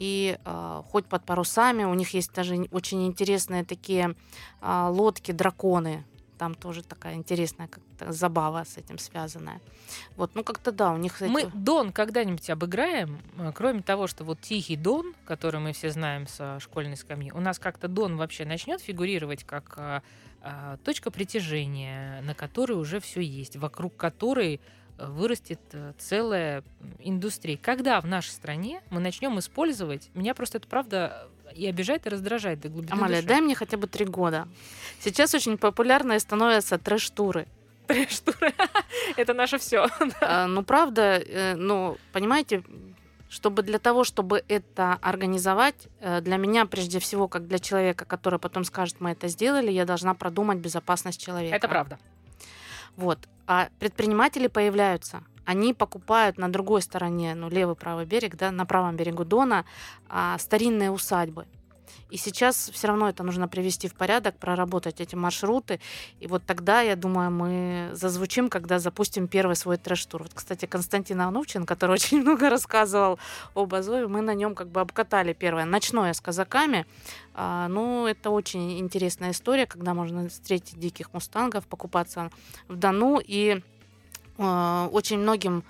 [0.00, 1.84] и э, хоть под парусами.
[1.84, 4.16] У них есть даже очень интересные такие
[4.62, 6.04] э, лодки-драконы.
[6.38, 9.60] Там тоже такая интересная как забава с этим связанная.
[10.16, 11.20] Вот, ну как-то да, у них...
[11.20, 11.50] Мы эти...
[11.54, 16.58] Дон когда-нибудь обыграем, э, кроме того, что вот Тихий Дон, который мы все знаем со
[16.60, 20.02] школьной скамьи, у нас как-то Дон вообще начнет фигурировать как
[20.42, 24.62] э, точка притяжения, на которой уже все есть, вокруг которой
[25.08, 26.62] вырастет э, целая
[26.98, 27.56] индустрия.
[27.56, 32.60] Когда в нашей стране мы начнем использовать, меня просто это правда и обижает, и раздражает
[32.60, 33.28] до глубины Амалия, души.
[33.28, 34.48] дай мне хотя бы три года.
[35.00, 37.46] Сейчас очень популярные становятся трэш-туры.
[37.86, 38.52] Трэш-туры.
[39.16, 39.86] это наше все.
[40.20, 42.62] А, ну, правда, э, ну, понимаете,
[43.28, 48.38] чтобы для того, чтобы это организовать, э, для меня, прежде всего, как для человека, который
[48.38, 51.56] потом скажет, мы это сделали, я должна продумать безопасность человека.
[51.56, 51.98] Это правда.
[53.00, 53.18] Вот.
[53.46, 55.22] А предприниматели появляются.
[55.46, 59.64] Они покупают на другой стороне, ну, левый правый берег, да, на правом берегу Дона
[60.10, 61.46] а, старинные усадьбы.
[62.10, 65.80] И сейчас все равно это нужно привести в порядок, проработать эти маршруты.
[66.18, 70.24] И вот тогда, я думаю, мы зазвучим, когда запустим первый свой трэш-тур.
[70.24, 73.18] Вот, кстати, Константин Ановчин, который очень много рассказывал
[73.54, 76.86] об Азове, мы на нем как бы обкатали первое ночное с казаками.
[77.34, 82.30] А, ну, это очень интересная история, когда можно встретить диких мустангов, покупаться
[82.68, 83.20] в Дону.
[83.24, 83.62] И
[84.38, 85.64] э, очень многим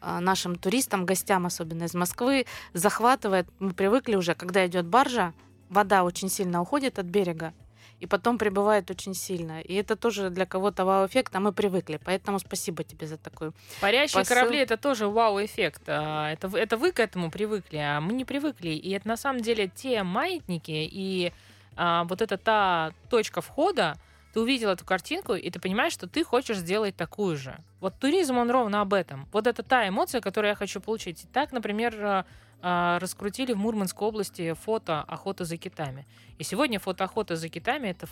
[0.00, 3.48] а, нашим туристам, гостям, особенно из Москвы, захватывает.
[3.58, 5.32] Мы привыкли уже, когда идет баржа,
[5.68, 7.52] вода очень сильно уходит от берега,
[7.98, 9.60] и потом прибывает очень сильно.
[9.60, 11.98] И это тоже для кого-то вау-эффект, а мы привыкли.
[12.04, 14.36] Поэтому спасибо тебе за такой Парящие посыл.
[14.36, 15.82] корабли это тоже вау-эффект.
[15.86, 18.68] А, Это, вы- это вы к этому привыкли, а мы не привыкли.
[18.70, 21.32] И это на самом деле те маятники и
[21.76, 23.96] а, вот это та точка входа,
[24.34, 27.56] ты увидел эту картинку, и ты понимаешь, что ты хочешь сделать такую же.
[27.80, 29.26] Вот туризм, он ровно об этом.
[29.32, 31.24] Вот это та эмоция, которую я хочу получить.
[31.24, 32.24] И так, например, а,
[32.62, 36.06] раскрутили в Мурманской области фото охоты за китами.
[36.38, 38.06] И сегодня фотоохота за китами это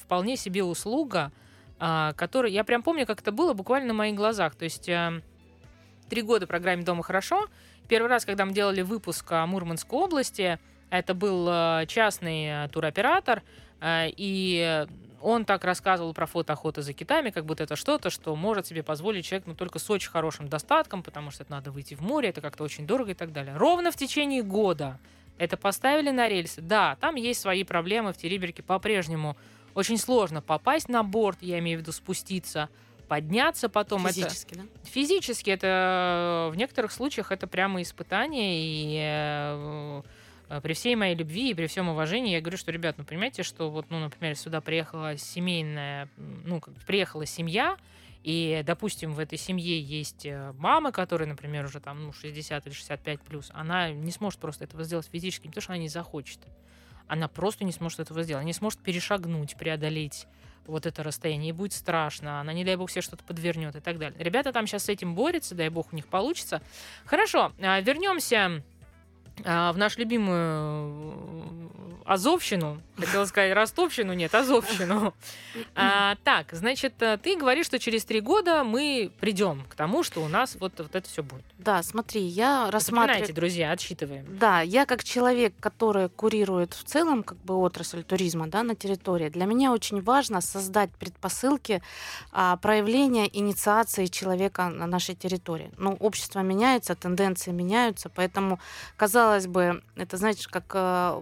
[0.00, 1.32] вполне себе услуга,
[1.78, 2.50] а, которая...
[2.50, 4.54] Я прям помню, как это было буквально на моих глазах.
[4.54, 5.20] То есть а,
[6.08, 7.46] три года программе «Дома хорошо».
[7.88, 10.58] Первый раз, когда мы делали выпуск о Мурманской области,
[10.90, 13.42] это был э, частный туроператор,
[13.80, 14.86] э, и
[15.20, 19.24] он так рассказывал про фотоохоту за китами, как будто это что-то, что может себе позволить
[19.24, 22.40] человек, но только с очень хорошим достатком, потому что это надо выйти в море, это
[22.40, 23.56] как-то очень дорого и так далее.
[23.56, 24.98] Ровно в течение года
[25.38, 26.60] это поставили на рельсы.
[26.60, 29.36] Да, там есть свои проблемы в Териберке по-прежнему.
[29.74, 32.68] Очень сложно попасть на борт, я имею в виду спуститься,
[33.06, 34.06] подняться потом.
[34.06, 34.62] Это- физически, да?
[34.84, 40.02] Физически это э, в некоторых случаях это прямо испытание, и э,
[40.62, 43.70] при всей моей любви и при всем уважении я говорю, что, ребят, ну понимаете, что
[43.70, 47.76] вот, ну, например, сюда приехала семейная, ну, как приехала семья,
[48.24, 52.74] и, допустим, в этой семье есть э, мама, которая, например, уже там, ну, 60 или
[52.74, 56.40] 65 плюс, она не сможет просто этого сделать физически, не то, что она не захочет.
[57.06, 58.42] Она просто не сможет этого сделать.
[58.42, 60.26] Она не сможет перешагнуть, преодолеть
[60.66, 63.98] вот это расстояние, ей будет страшно, она, не дай бог, себе что-то подвернет и так
[63.98, 64.22] далее.
[64.22, 66.60] Ребята там сейчас с этим борются, дай бог, у них получится.
[67.06, 68.62] Хорошо, а, вернемся
[69.44, 71.68] в нашу любимую э,
[72.08, 72.80] Азовщину.
[72.96, 75.14] Хотела сказать Ростовщину, нет, Азовщину.
[75.74, 80.20] А, так, значит, э, ты говоришь, что через три года мы придем к тому, что
[80.20, 81.44] у нас вот, вот это все будет.
[81.58, 83.34] Да, смотри, я рассматриваю...
[83.34, 84.24] Друзья, отсчитываем.
[84.38, 89.28] Да, я как человек, который курирует в целом как бы отрасль туризма да, на территории,
[89.28, 91.82] для меня очень важно создать предпосылки
[92.32, 95.70] а, проявления инициации человека на нашей территории.
[95.76, 98.60] Ну, общество меняется, тенденции меняются, поэтому,
[98.96, 101.20] казалось бы, это, знаешь, как э,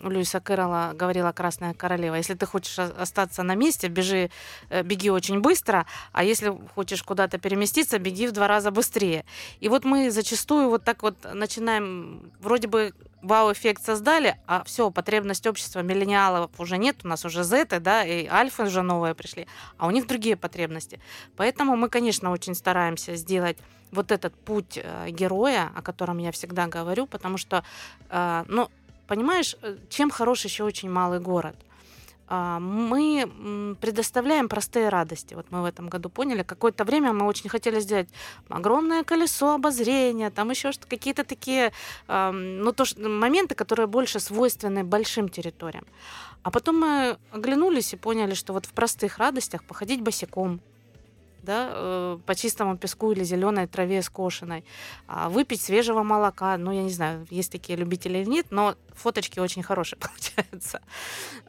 [0.00, 4.30] у Льюиса Кэрролла говорила «Красная королева», если ты хочешь остаться на месте, бежи,
[4.70, 9.24] э, беги очень быстро, а если хочешь куда-то переместиться, беги в два раза быстрее.
[9.60, 12.92] И вот мы зачастую вот так вот начинаем, вроде бы
[13.24, 18.26] вау-эффект создали, а все, потребность общества миллениалов уже нет, у нас уже зеты, да, и
[18.26, 19.46] альфы уже новые пришли,
[19.78, 21.00] а у них другие потребности.
[21.36, 23.56] Поэтому мы, конечно, очень стараемся сделать
[23.90, 27.64] вот этот путь э, героя, о котором я всегда говорю, потому что,
[28.10, 28.68] э, ну,
[29.06, 31.56] понимаешь, э, чем хорош еще очень малый город?
[32.28, 35.34] А, мы предоставляем простые радости.
[35.34, 36.42] Вот мы в этом году поняли.
[36.42, 38.08] Какое-то время мы очень хотели сделать
[38.48, 41.72] огромное колесо обозрения, там еще что какие-то такие,
[42.08, 45.84] ну, то, что, моменты, которые больше свойственны большим территориям.
[46.42, 50.60] А потом мы оглянулись и поняли, что вот в простых радостях походить босиком,
[51.44, 54.64] да, э, по чистому песку или зеленой траве скошенной,
[55.06, 56.56] а, выпить свежего молока.
[56.58, 60.80] Ну, я не знаю, есть такие любители или нет, но фоточки очень хорошие получаются.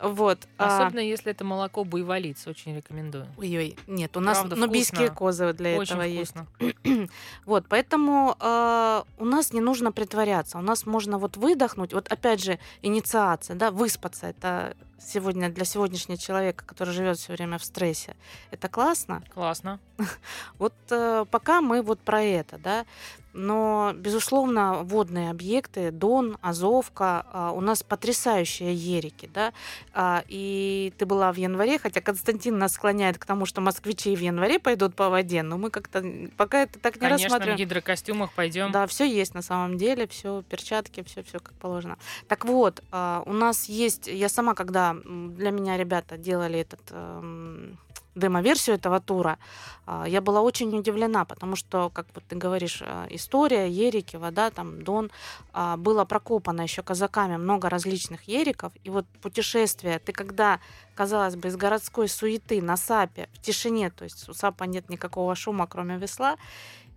[0.01, 0.39] Вот.
[0.57, 3.27] а, Особенно если это молоко буйволиц, очень рекомендую.
[3.37, 5.15] Ой-ой, нет, у нас Правда, нубийские вкусно.
[5.15, 6.31] козы для очень этого есть.
[6.31, 7.07] вкусно.
[7.45, 12.43] Вот, поэтому э, у нас не нужно притворяться, у нас можно вот выдохнуть, вот опять
[12.43, 18.15] же инициация, да, выспаться, это сегодня для сегодняшнего человека, который живет все время в стрессе,
[18.51, 19.23] это классно.
[19.33, 19.79] Классно.
[20.57, 22.85] Вот э, пока мы вот про это, да,
[23.35, 29.53] но безусловно водные объекты, Дон, Азовка, а, у нас потрясающие ерики, да,
[29.93, 34.19] А, и ты была в январе, хотя Константин нас склоняет к тому, что москвичи в
[34.19, 36.03] январе пойдут по воде, но мы как-то
[36.37, 37.57] пока это так не Конечно, в рассматриваем.
[37.57, 38.71] гидрокостюмах пойдем.
[38.71, 41.97] Да, все есть на самом деле, все перчатки, все, все как положено.
[42.27, 47.77] Так вот, а, у нас есть, я сама, когда для меня ребята делали этот эм,
[48.15, 49.37] демо-версию этого тура,
[49.85, 54.49] а, я была очень удивлена, потому что, как вот ты говоришь, а, история, ерики, вода,
[54.49, 55.11] там, Дон,
[55.53, 60.59] а, было прокопано еще казаками много различных ериков, и вот путешествие, ты когда,
[60.95, 65.35] казалось бы, из городской суеты на САПе, в тишине, то есть у САПа нет никакого
[65.35, 66.37] шума, кроме весла,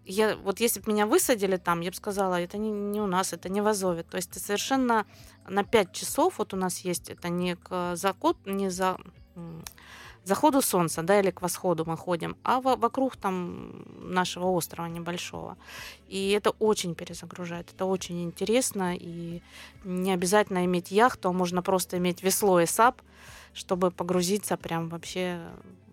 [0.09, 3.35] я, вот если бы меня высадили там, я бы сказала, это не, не у нас,
[3.35, 4.03] это не в Азове.
[4.05, 5.05] То есть это совершенно
[5.47, 8.97] на 5 часов, вот у нас есть, это не к закот, не за
[10.29, 15.57] заходу солнца, да, или к восходу мы ходим, а вокруг там нашего острова небольшого.
[16.07, 19.43] И это очень перезагружает, это очень интересно, и
[19.85, 23.03] не обязательно иметь яхту, а можно просто иметь весло и сап,
[23.55, 25.41] чтобы погрузиться прям вообще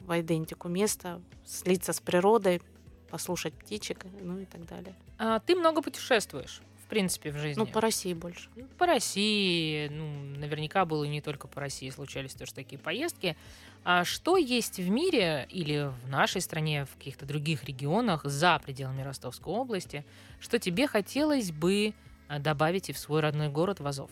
[0.01, 2.61] в идентику места, слиться с природой,
[3.09, 4.93] послушать птичек, ну и так далее.
[5.17, 6.61] А ты много путешествуешь?
[6.86, 7.59] В принципе, в жизни?
[7.59, 8.47] Ну, по России больше.
[8.55, 13.36] Ну, по России, ну, наверняка было не только по России, случались тоже такие поездки.
[13.83, 19.01] А что есть в мире или в нашей стране, в каких-то других регионах за пределами
[19.01, 20.05] Ростовской области,
[20.39, 21.95] что тебе хотелось бы
[22.27, 24.11] а, добавить и в свой родной город в Азов?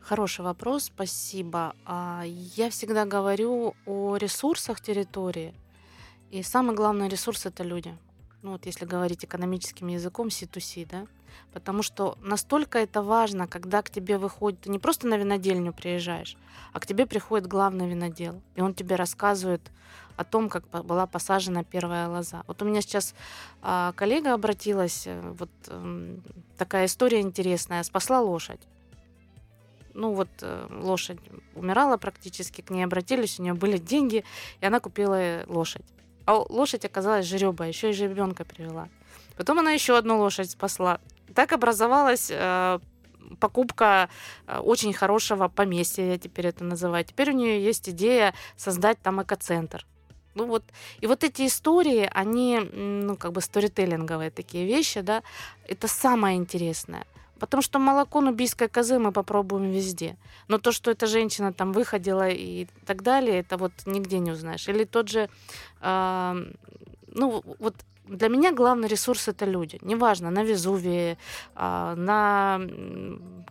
[0.00, 1.74] Хороший вопрос, спасибо.
[1.84, 5.54] А, я всегда говорю о ресурсах территории.
[6.30, 7.96] И самый главный ресурс это люди.
[8.42, 11.06] Ну вот если говорить экономическим языком, C2C, да.
[11.52, 16.36] Потому что настолько это важно, когда к тебе выходит, ты не просто на винодельню приезжаешь,
[16.72, 19.60] а к тебе приходит главный винодел, и он тебе рассказывает
[20.16, 22.42] о том, как была посажена первая лоза.
[22.46, 23.14] Вот у меня сейчас
[23.62, 26.16] а, коллега обратилась, э, вот э,
[26.58, 28.60] такая история интересная, спасла лошадь.
[29.94, 31.18] Ну вот э, лошадь
[31.54, 34.24] умирала практически, к ней обратились, у нее были деньги,
[34.60, 35.84] и она купила э, лошадь.
[36.24, 38.88] А лошадь оказалась жеребая, еще и жеребенка привела.
[39.36, 41.00] Потом она еще одну лошадь спасла.
[41.34, 42.78] Так образовалась э,
[43.40, 44.08] покупка
[44.46, 47.04] э, очень хорошего поместья, я теперь это называю.
[47.04, 49.86] Теперь у нее есть идея создать там экоцентр.
[50.34, 50.64] Ну вот,
[51.00, 55.22] и вот эти истории, они, ну, как бы сторителлинговые такие вещи, да,
[55.68, 57.04] это самое интересное.
[57.38, 60.16] Потому что молоко нубийской козы мы попробуем везде.
[60.48, 64.68] Но то, что эта женщина там выходила и так далее, это вот нигде не узнаешь.
[64.68, 65.28] Или тот же,
[65.80, 66.52] э,
[67.08, 67.74] ну вот
[68.06, 69.78] для меня главный ресурс это люди.
[69.82, 71.16] Неважно, на Везувии,
[71.54, 72.60] э, на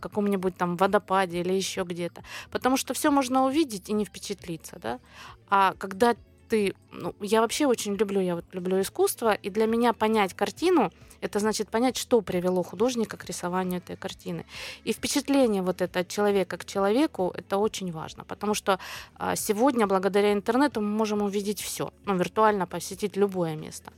[0.00, 2.22] каком-нибудь там водопаде или еще где-то.
[2.50, 5.00] Потому что все можно увидеть и не впечатлиться, да.
[5.48, 6.16] А когда
[6.48, 10.92] ты, ну, я вообще очень люблю, я вот люблю искусство, и для меня понять картину,
[11.22, 14.44] это значит понять, что привело художника к рисованию этой картины.
[14.84, 18.78] И впечатление вот это от человека к человеку, это очень важно, потому что
[19.16, 23.92] а, сегодня благодаря интернету мы можем увидеть все, ну, виртуально посетить любое место.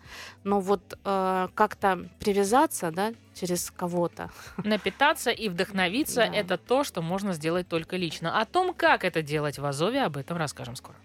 [0.45, 4.31] Но вот э, как-то привязаться, да, через кого-то.
[4.65, 6.27] Напитаться и вдохновиться да.
[6.27, 8.41] это то, что можно сделать только лично.
[8.41, 10.97] О том, как это делать в Азове, об этом расскажем скоро.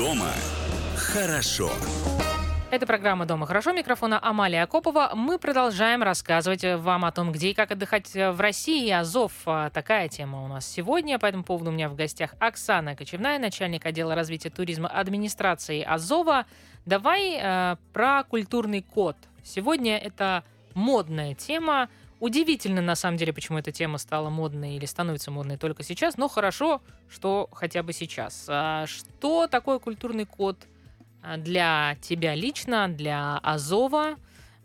[0.00, 0.32] Дома
[0.96, 1.70] хорошо.
[2.70, 3.72] Это программа «Дома хорошо».
[3.72, 5.12] Микрофона Амалия Акопова.
[5.14, 8.90] Мы продолжаем рассказывать вам о том, где и как отдыхать в России.
[8.90, 9.32] Азов–
[9.74, 11.18] такая тема у нас сегодня.
[11.18, 16.46] По этому поводу у меня в гостях Оксана Кочевная, начальник отдела развития туризма администрации Азова.
[16.86, 19.18] Давай э, про культурный код.
[19.44, 21.90] Сегодня это модная тема.
[22.20, 26.28] Удивительно, на самом деле, почему эта тема стала модной или становится модной только сейчас, но
[26.28, 28.44] хорошо, что хотя бы сейчас.
[28.46, 30.58] А что такое культурный код
[31.22, 34.16] а, для тебя лично, для Азова?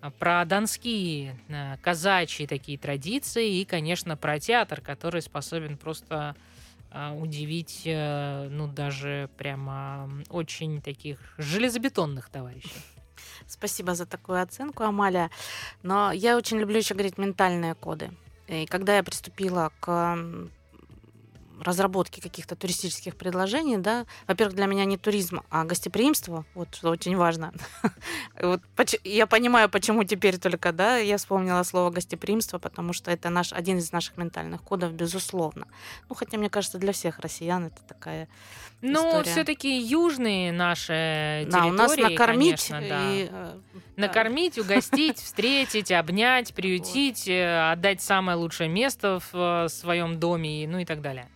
[0.01, 1.39] А, про донские,
[1.82, 6.36] казачьи такие традиции и, конечно, про театр, который способен просто
[7.18, 12.72] удивить, э, ну, даже прямо очень таких железобетонных товарищей.
[13.47, 15.30] Спасибо за такую оценку, Амалия.
[15.84, 18.11] Но я очень люблю еще говорить ментальные коды.
[18.47, 20.18] И когда я приступила к
[21.62, 27.16] разработки каких-то туристических предложений, да, во-первых, для меня не туризм, а гостеприимство, вот что очень
[27.16, 27.53] важно.
[28.41, 28.62] вот,
[29.03, 33.78] я понимаю, почему теперь только, да, я вспомнила слово гостеприимство, потому что это наш, один
[33.78, 35.68] из наших ментальных кодов, безусловно.
[36.10, 38.28] Ну, хотя, мне кажется, для всех россиян это такая
[38.82, 43.14] Ну, все-таки южные наши территории, Да, у нас накормить конечно, да.
[43.14, 43.30] и...
[43.32, 43.58] Э,
[43.95, 50.80] накормить, угостить, встретить, обнять, приютить, э, отдать самое лучшее место в э, своем доме, ну
[50.80, 51.28] и так далее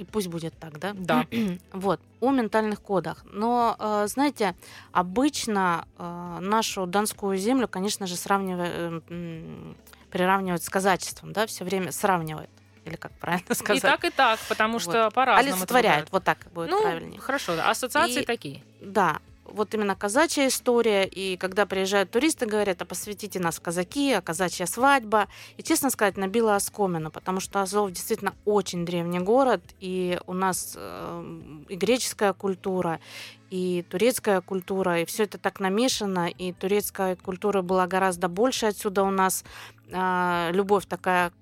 [0.00, 0.92] и пусть будет так, да?
[0.94, 1.26] Да.
[1.72, 3.22] вот, о ментальных кодах.
[3.24, 4.54] Но, э, знаете,
[4.92, 9.74] обычно э, нашу донскую землю, конечно же, сравнивают, э,
[10.10, 12.48] приравнивают с казачеством, да, все время сравнивают
[12.86, 13.76] или как правильно сказать?
[13.76, 15.14] И так, и так, потому что вот.
[15.14, 15.54] по-разному.
[15.54, 17.20] Олицетворяют, вот так будет ну, правильнее.
[17.20, 18.62] хорошо, ассоциации и, такие.
[18.80, 19.18] Да,
[19.50, 24.66] вот именно казачья история, и когда приезжают туристы, говорят, а посвятите нас казаки, а казачья
[24.66, 25.28] свадьба.
[25.56, 30.74] И, честно сказать, набила оскомину, потому что Азов действительно очень древний город, и у нас
[30.76, 33.00] э, и греческая культура,
[33.50, 39.02] и турецкая культура, и все это так намешано, и турецкая культура была гораздо больше отсюда
[39.02, 39.44] у нас.
[39.90, 41.32] Э, любовь такая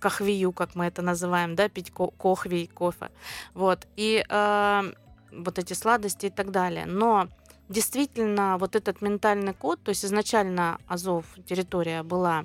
[0.00, 3.10] кахвию, как мы это называем, да, пить ко- кохвей, кофе.
[3.54, 3.86] Вот.
[3.96, 4.92] И э,
[5.32, 6.86] вот эти сладости и так далее.
[6.86, 7.28] Но
[7.72, 12.44] действительно вот этот ментальный код, то есть изначально Азов территория была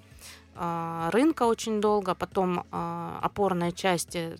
[0.56, 4.38] э, рынка очень долго, потом э, опорные части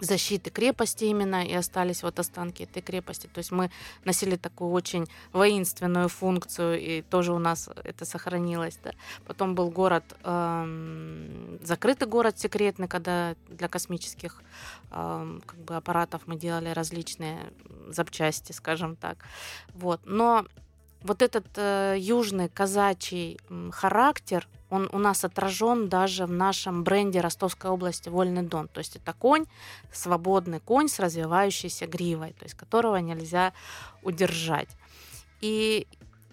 [0.00, 3.28] защиты крепости именно, и остались вот останки этой крепости.
[3.32, 3.70] То есть мы
[4.04, 8.78] носили такую очень воинственную функцию, и тоже у нас это сохранилось.
[8.82, 8.92] Да.
[9.26, 14.42] Потом был город, эм, закрытый город секретный, когда для космических
[14.90, 17.52] эм, как бы аппаратов мы делали различные
[17.88, 19.18] запчасти, скажем так.
[19.74, 20.00] Вот.
[20.04, 20.46] Но
[21.02, 23.38] вот этот э, южный казачий
[23.72, 28.68] характер, он у нас отражен даже в нашем бренде Ростовской области «Вольный дон».
[28.68, 29.46] То есть это конь,
[29.92, 33.52] свободный конь с развивающейся гривой, то есть которого нельзя
[34.02, 34.68] удержать.
[35.40, 35.86] И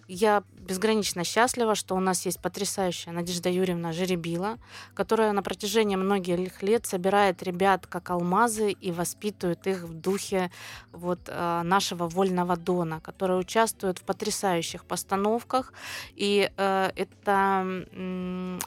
[0.08, 4.58] я безгранично счастлива, что у нас есть потрясающая Надежда Юрьевна Жеребила,
[4.94, 10.50] которая на протяжении многих лет собирает ребят как алмазы и воспитывает их в духе
[10.92, 15.72] вот э, нашего вольного дона, которые участвуют в потрясающих постановках.
[16.16, 17.84] И э, это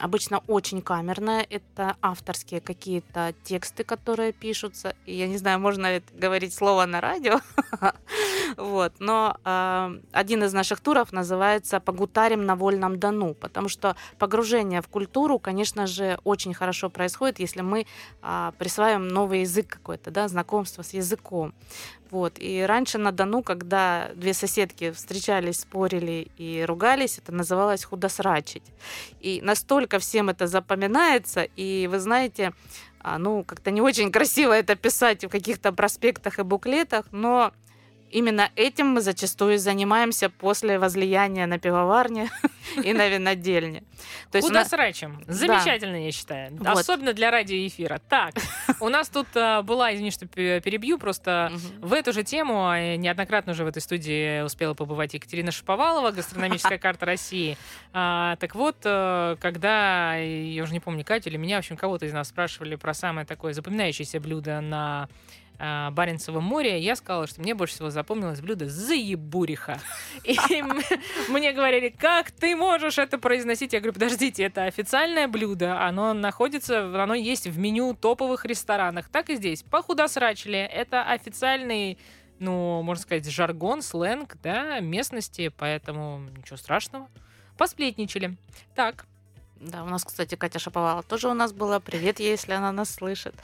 [0.00, 4.94] обычно очень камерное, это авторские какие-то тексты, которые пишутся.
[5.06, 7.40] И я не знаю, можно ли говорить слово на радио,
[8.56, 13.96] вот, но э, один из наших туров называется называется «Погутарим на вольном Дону», потому что
[14.18, 17.86] погружение в культуру, конечно же, очень хорошо происходит, если мы
[18.20, 21.54] а, присваиваем новый язык какой-то, да, знакомство с языком.
[22.10, 22.34] Вот.
[22.36, 28.64] И раньше на Дону, когда две соседки встречались, спорили и ругались, это называлось худосрачить.
[29.20, 32.52] И настолько всем это запоминается, и вы знаете,
[33.00, 37.52] а, ну, как-то не очень красиво это писать в каких-то проспектах и буклетах, но
[38.12, 42.30] именно этим мы зачастую занимаемся после возлияния на пивоварне
[42.84, 43.82] и на винодельне.
[44.30, 44.68] То есть Куда нас...
[44.68, 45.22] срачем?
[45.26, 45.98] Замечательно, да.
[45.98, 46.56] я считаю.
[46.56, 46.68] Вот.
[46.68, 48.00] Особенно для радиоэфира.
[48.08, 48.34] Так,
[48.80, 53.52] у нас тут а, была, извини, что перебью, просто в эту же тему а, неоднократно
[53.52, 57.56] уже в этой студии успела побывать Екатерина Шаповалова, гастрономическая карта России.
[57.92, 62.06] А, так вот, э, когда, я уже не помню, Катю или меня, в общем, кого-то
[62.06, 65.08] из нас спрашивали про самое такое запоминающееся блюдо на
[65.62, 69.80] э, море, я сказала, что мне больше всего запомнилось блюдо заебуриха.
[70.24, 70.62] И
[71.28, 73.72] мне говорили, как ты можешь это произносить?
[73.72, 79.08] Я говорю, подождите, это официальное блюдо, оно находится, оно есть в меню топовых ресторанах.
[79.08, 79.62] Так и здесь.
[79.62, 80.58] Похудосрачили.
[80.58, 81.98] Это официальный
[82.38, 87.08] ну, можно сказать, жаргон, сленг, да, местности, поэтому ничего страшного.
[87.56, 88.36] Посплетничали.
[88.74, 89.06] Так.
[89.60, 91.78] Да, у нас, кстати, Катя Шаповала тоже у нас была.
[91.78, 93.36] Привет если она нас слышит.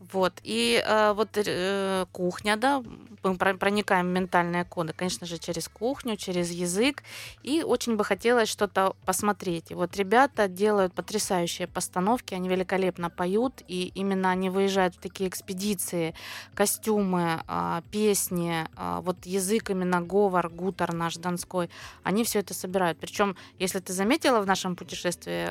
[0.00, 0.40] Вот.
[0.42, 2.82] И э, вот э, кухня, да,
[3.22, 7.02] мы проникаем в ментальные коды, конечно же, через кухню, через язык.
[7.42, 9.70] И очень бы хотелось что-то посмотреть.
[9.70, 15.28] И вот ребята делают потрясающие постановки, они великолепно поют, и именно они выезжают в такие
[15.28, 16.14] экспедиции,
[16.54, 21.68] костюмы, э, песни, э, вот язык именно говор, гутар наш донской,
[22.04, 22.98] они все это собирают.
[22.98, 25.50] Причем, если ты заметила в нашем путешествии,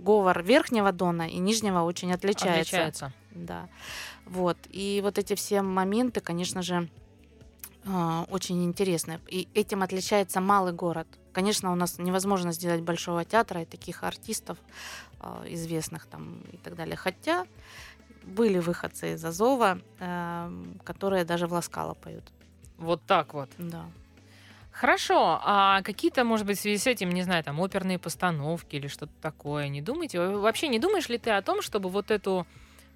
[0.00, 2.60] говор Верхнего Дона и Нижнего очень отличается.
[2.60, 3.12] Отличается
[3.44, 3.68] да.
[4.26, 4.56] Вот.
[4.70, 6.88] И вот эти все моменты, конечно же,
[7.86, 9.20] а, очень интересные.
[9.28, 11.06] И этим отличается малый город.
[11.32, 14.58] Конечно, у нас невозможно сделать большого театра и таких артистов
[15.20, 16.96] а, известных там и так далее.
[16.96, 17.46] Хотя
[18.24, 22.24] были выходцы из Азова, эм, которые даже в Ласкало поют.
[22.76, 23.48] Вот так вот.
[23.58, 23.86] Да.
[24.70, 28.86] Хорошо, а какие-то, может быть, в связи с этим, не знаю, там оперные постановки или
[28.86, 30.20] что-то такое, не думаете?
[30.20, 32.46] Вообще не думаешь ли ты о том, чтобы вот эту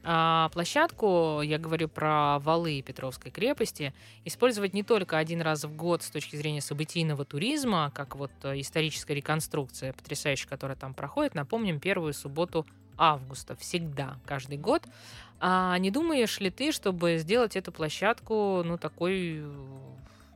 [0.04, 3.94] а площадку, я говорю про валы Петровской крепости,
[4.24, 8.60] использовать не только один раз в год с точки зрения событийного туризма, как вот э,
[8.60, 12.66] историческая реконструкция потрясающая, которая там проходит, напомним, первую субботу
[12.98, 14.82] августа, всегда, каждый год.
[15.40, 19.44] А не думаешь ли ты, чтобы сделать эту площадку, ну, такой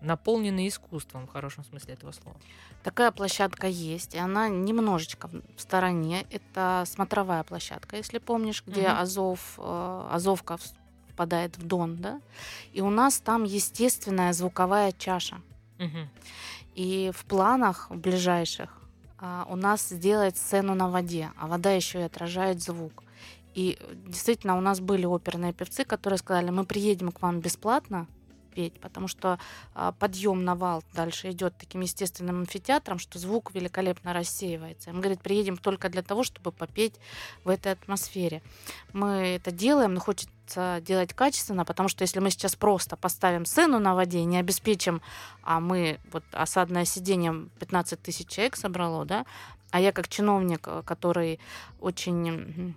[0.00, 2.36] наполненный искусством в хорошем смысле этого слова?
[2.82, 6.26] Такая площадка есть, и она немножечко в стороне.
[6.30, 9.00] Это смотровая площадка, если помнишь, где угу.
[9.00, 10.58] Азов, э, Азовка
[11.08, 12.20] впадает в Дон, да?
[12.72, 15.40] И у нас там естественная звуковая чаша.
[15.78, 16.08] Угу.
[16.74, 18.82] И в планах в ближайших
[19.18, 23.02] а, у нас сделать сцену на воде, а вода еще и отражает звук.
[23.54, 28.06] И действительно, у нас были оперные певцы, которые сказали, мы приедем к вам бесплатно,
[28.56, 29.38] петь, потому что
[29.74, 34.90] а, подъем на вал дальше идет таким естественным амфитеатром, что звук великолепно рассеивается.
[34.90, 36.94] Он говорит, приедем только для того, чтобы попеть
[37.44, 38.40] в этой атмосфере.
[38.94, 43.78] Мы это делаем, но хочется делать качественно, потому что если мы сейчас просто поставим сцену
[43.78, 45.02] на воде не обеспечим,
[45.42, 49.26] а мы, вот осадное сиденье 15 тысяч человек собрало, да,
[49.70, 51.40] а я как чиновник, который
[51.78, 52.74] очень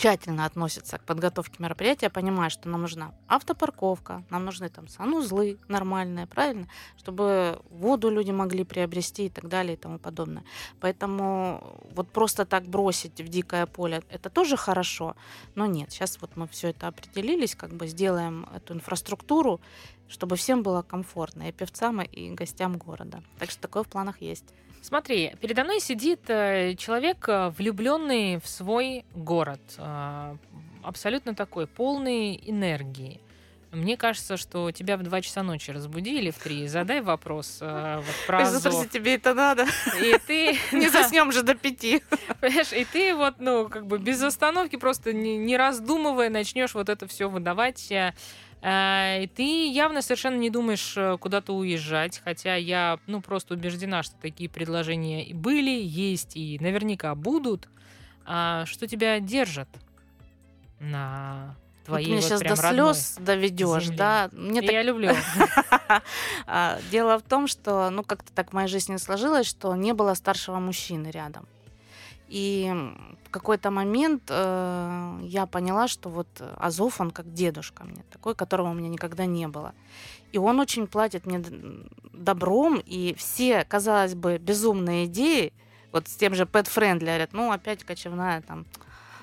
[0.00, 6.26] тщательно относится к подготовке мероприятия, понимая, что нам нужна автопарковка, нам нужны там санузлы нормальные,
[6.26, 10.42] правильно, чтобы воду люди могли приобрести и так далее и тому подобное.
[10.80, 15.16] Поэтому вот просто так бросить в дикое поле, это тоже хорошо,
[15.54, 19.60] но нет, сейчас вот мы все это определились, как бы сделаем эту инфраструктуру,
[20.08, 23.22] чтобы всем было комфортно, и певцам, и гостям города.
[23.38, 24.54] Так что такое в планах есть.
[24.82, 30.36] Смотри, передо мной сидит э, человек, э, влюбленный в свой город, э,
[30.82, 33.20] абсолютно такой, полный энергии.
[33.72, 36.66] Мне кажется, что тебя в 2 часа ночи разбудили в 3.
[36.66, 38.90] Задай вопрос э, вот, про Азов.
[38.90, 39.66] тебе это надо.
[40.02, 40.58] И ты...
[40.76, 42.02] Не заснем же до пяти.
[42.40, 46.88] Понимаешь, и ты вот, ну, как бы без остановки, просто не, не раздумывая, начнешь вот
[46.88, 47.92] это все выдавать.
[48.62, 54.16] Э, ты явно совершенно не думаешь э, куда-то уезжать, хотя я, ну, просто убеждена, что
[54.16, 57.68] такие предложения и были, есть и наверняка будут.
[58.26, 59.68] А что тебя держит
[60.78, 64.28] на твоей вот, вот сейчас до слез доведешь, да?
[64.32, 64.72] Мне так...
[64.72, 65.12] Я люблю.
[66.46, 70.14] А, дело в том, что, ну, как-то так в моей жизни сложилось, что не было
[70.14, 71.48] старшего мужчины рядом.
[72.30, 72.72] И
[73.24, 78.70] в какой-то момент э, я поняла, что вот Азов, он как дедушка мне, такой, которого
[78.70, 79.74] у меня никогда не было.
[80.30, 81.42] И он очень платит мне
[82.12, 85.52] добром, и все, казалось бы, безумные идеи,
[85.90, 88.64] вот с тем же Pet Friendly, говорят, ну, опять кочевная там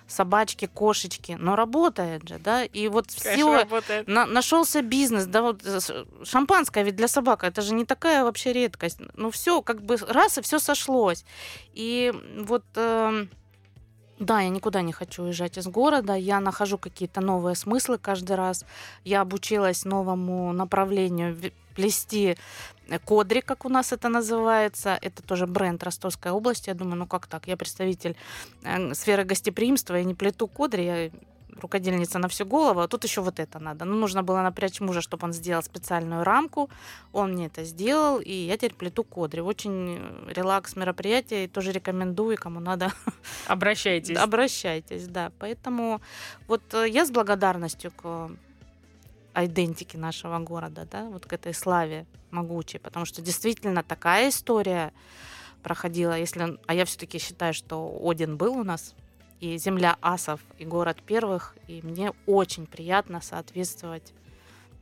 [0.08, 3.68] собачки, кошечки, но работает же, да, и вот все,
[4.08, 5.80] на, нашелся бизнес, да, вот э,
[6.24, 10.38] шампанское ведь для собак, это же не такая вообще редкость, ну все, как бы раз
[10.38, 11.26] и все сошлось,
[11.74, 12.64] и вот...
[12.76, 13.28] Э,
[14.20, 18.66] да, я никуда не хочу уезжать из города, я нахожу какие-то новые смыслы каждый раз.
[19.04, 21.38] Я обучилась новому направлению
[21.76, 22.36] плести
[23.06, 24.98] кодри, как у нас это называется.
[25.02, 26.70] Это тоже бренд Ростовской области.
[26.70, 27.48] Я думаю, ну как так?
[27.48, 28.16] Я представитель
[28.64, 31.10] э, сферы гостеприимства, я не плету кодри, я
[31.62, 33.86] рукодельница на всю голову, а тут еще вот это надо.
[33.86, 36.70] Ну, нужно было напрячь мужа, чтобы он сделал специальную рамку.
[37.14, 39.42] Он мне это сделал, и я теперь плету кодри.
[39.42, 42.92] Очень релакс мероприятие, и тоже рекомендую, кому надо.
[43.48, 44.18] Обращайтесь.
[44.18, 45.32] Обращайтесь, да.
[45.40, 46.02] Поэтому
[46.48, 48.30] вот э, я с благодарностью к
[49.46, 54.92] идентике нашего города, да, вот к этой славе могучей, потому что действительно такая история
[55.64, 58.96] проходила, если, а я все-таки считаю, что Один был у нас,
[59.40, 64.14] и земля асов, и город первых, и мне очень приятно соответствовать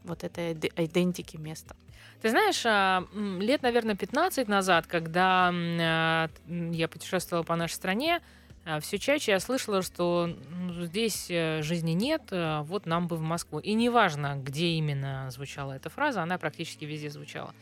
[0.04, 1.76] вот этой идентике места.
[2.22, 8.22] Ты знаешь, а, лет, наверное, 15 назад, когда а, я путешествовала по нашей стране,
[8.66, 13.22] а, все чаще я слышала, что ну, здесь э, жизни нет, вот нам бы в
[13.22, 13.60] Москву.
[13.60, 17.54] И неважно, где именно звучала эта фраза, она практически везде звучала.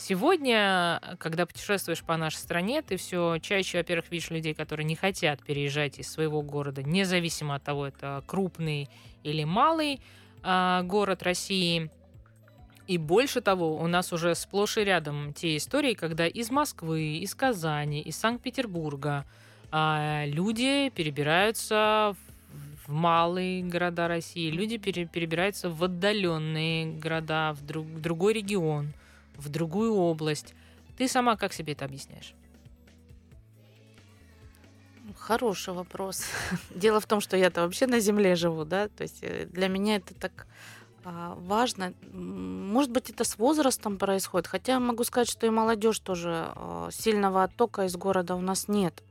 [0.00, 5.42] Сегодня, когда путешествуешь по нашей стране, ты все чаще, во-первых, видишь людей, которые не хотят
[5.42, 8.88] переезжать из своего города, независимо от того, это крупный
[9.24, 10.00] или малый
[10.44, 11.90] э, город России.
[12.86, 17.34] И больше того, у нас уже сплошь и рядом те истории, когда из Москвы, из
[17.34, 19.26] Казани, из Санкт-Петербурга
[19.70, 22.14] а люди перебираются
[22.86, 28.92] в малые города России, люди пере, перебираются в отдаленные города, в, друг, в другой регион,
[29.38, 30.54] в другую область.
[30.98, 32.34] Ты сама как себе это объясняешь?
[35.16, 36.24] Хороший вопрос.
[36.74, 39.96] Дело в том, что я-то вообще на земле живу, да, то есть э, для меня
[39.96, 40.46] это так
[41.04, 41.94] а, важно.
[42.12, 47.44] Может быть, это с возрастом происходит, хотя могу сказать, что и молодежь тоже а, сильного
[47.44, 49.02] оттока из города у нас нет.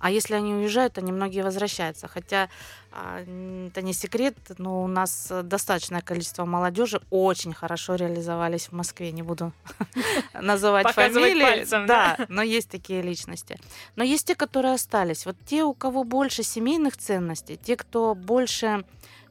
[0.00, 2.08] А если они уезжают, они многие возвращаются.
[2.08, 2.48] Хотя
[2.90, 3.20] а,
[3.66, 9.12] это не секрет, но у нас достаточное количество молодежи очень хорошо реализовались в Москве.
[9.12, 9.52] Не буду
[10.34, 11.86] называть фамилии.
[11.86, 13.58] Да, но есть такие личности.
[13.94, 15.26] Но есть те, которые остались.
[15.26, 18.84] Вот те, у кого больше семейных ценностей, те, кто больше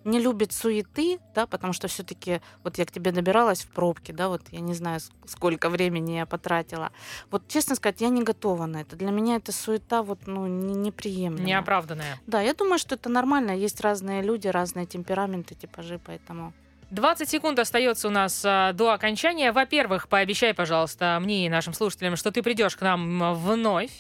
[0.04, 4.30] не любит суеты, да, потому что все-таки вот я к тебе добиралась в пробке, да,
[4.30, 6.92] вот я не знаю, сколько времени я потратила.
[7.32, 8.96] Вот честно сказать, я не готова на это.
[8.96, 11.46] Для меня это суета вот, ну, не, неприемлема.
[11.46, 12.20] Неоправданная.
[12.28, 13.52] Да, я думаю, что это нормально.
[13.52, 16.54] Есть разные люди, разные темпераменты, типажи, поэтому...
[16.92, 19.52] 20 секунд остается у нас а, до окончания.
[19.52, 23.92] Во-первых, пообещай, пожалуйста, мне и нашим слушателям, что ты придешь к нам вновь.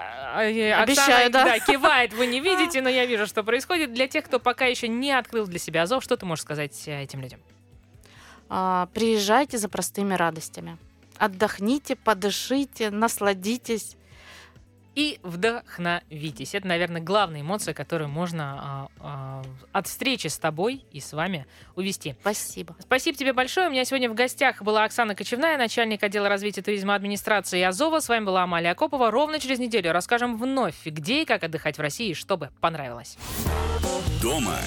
[0.00, 1.44] А, Обещаю, Оксана, да.
[1.44, 1.58] да.
[1.58, 3.92] Кивает, вы не видите, но я вижу, что происходит.
[3.92, 7.02] Для тех, кто пока еще не открыл для себя Азов, что ты можешь сказать э,
[7.02, 7.40] этим людям?
[8.48, 10.78] А, приезжайте за простыми радостями.
[11.18, 13.96] Отдохните, подышите, насладитесь.
[14.98, 16.56] И вдохновитесь.
[16.56, 21.46] Это, наверное, главная эмоция, которую можно а, а, от встречи с тобой и с вами
[21.76, 22.16] увести.
[22.20, 22.74] Спасибо.
[22.80, 23.68] Спасибо тебе большое.
[23.68, 28.00] У меня сегодня в гостях была Оксана Кочевная, начальник отдела развития туризма администрации Азова.
[28.00, 29.12] С вами была Амалия Акопова.
[29.12, 33.16] Ровно через неделю расскажем вновь, где и как отдыхать в России, чтобы понравилось.
[34.20, 34.58] Дома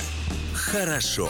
[0.53, 1.29] хорошо.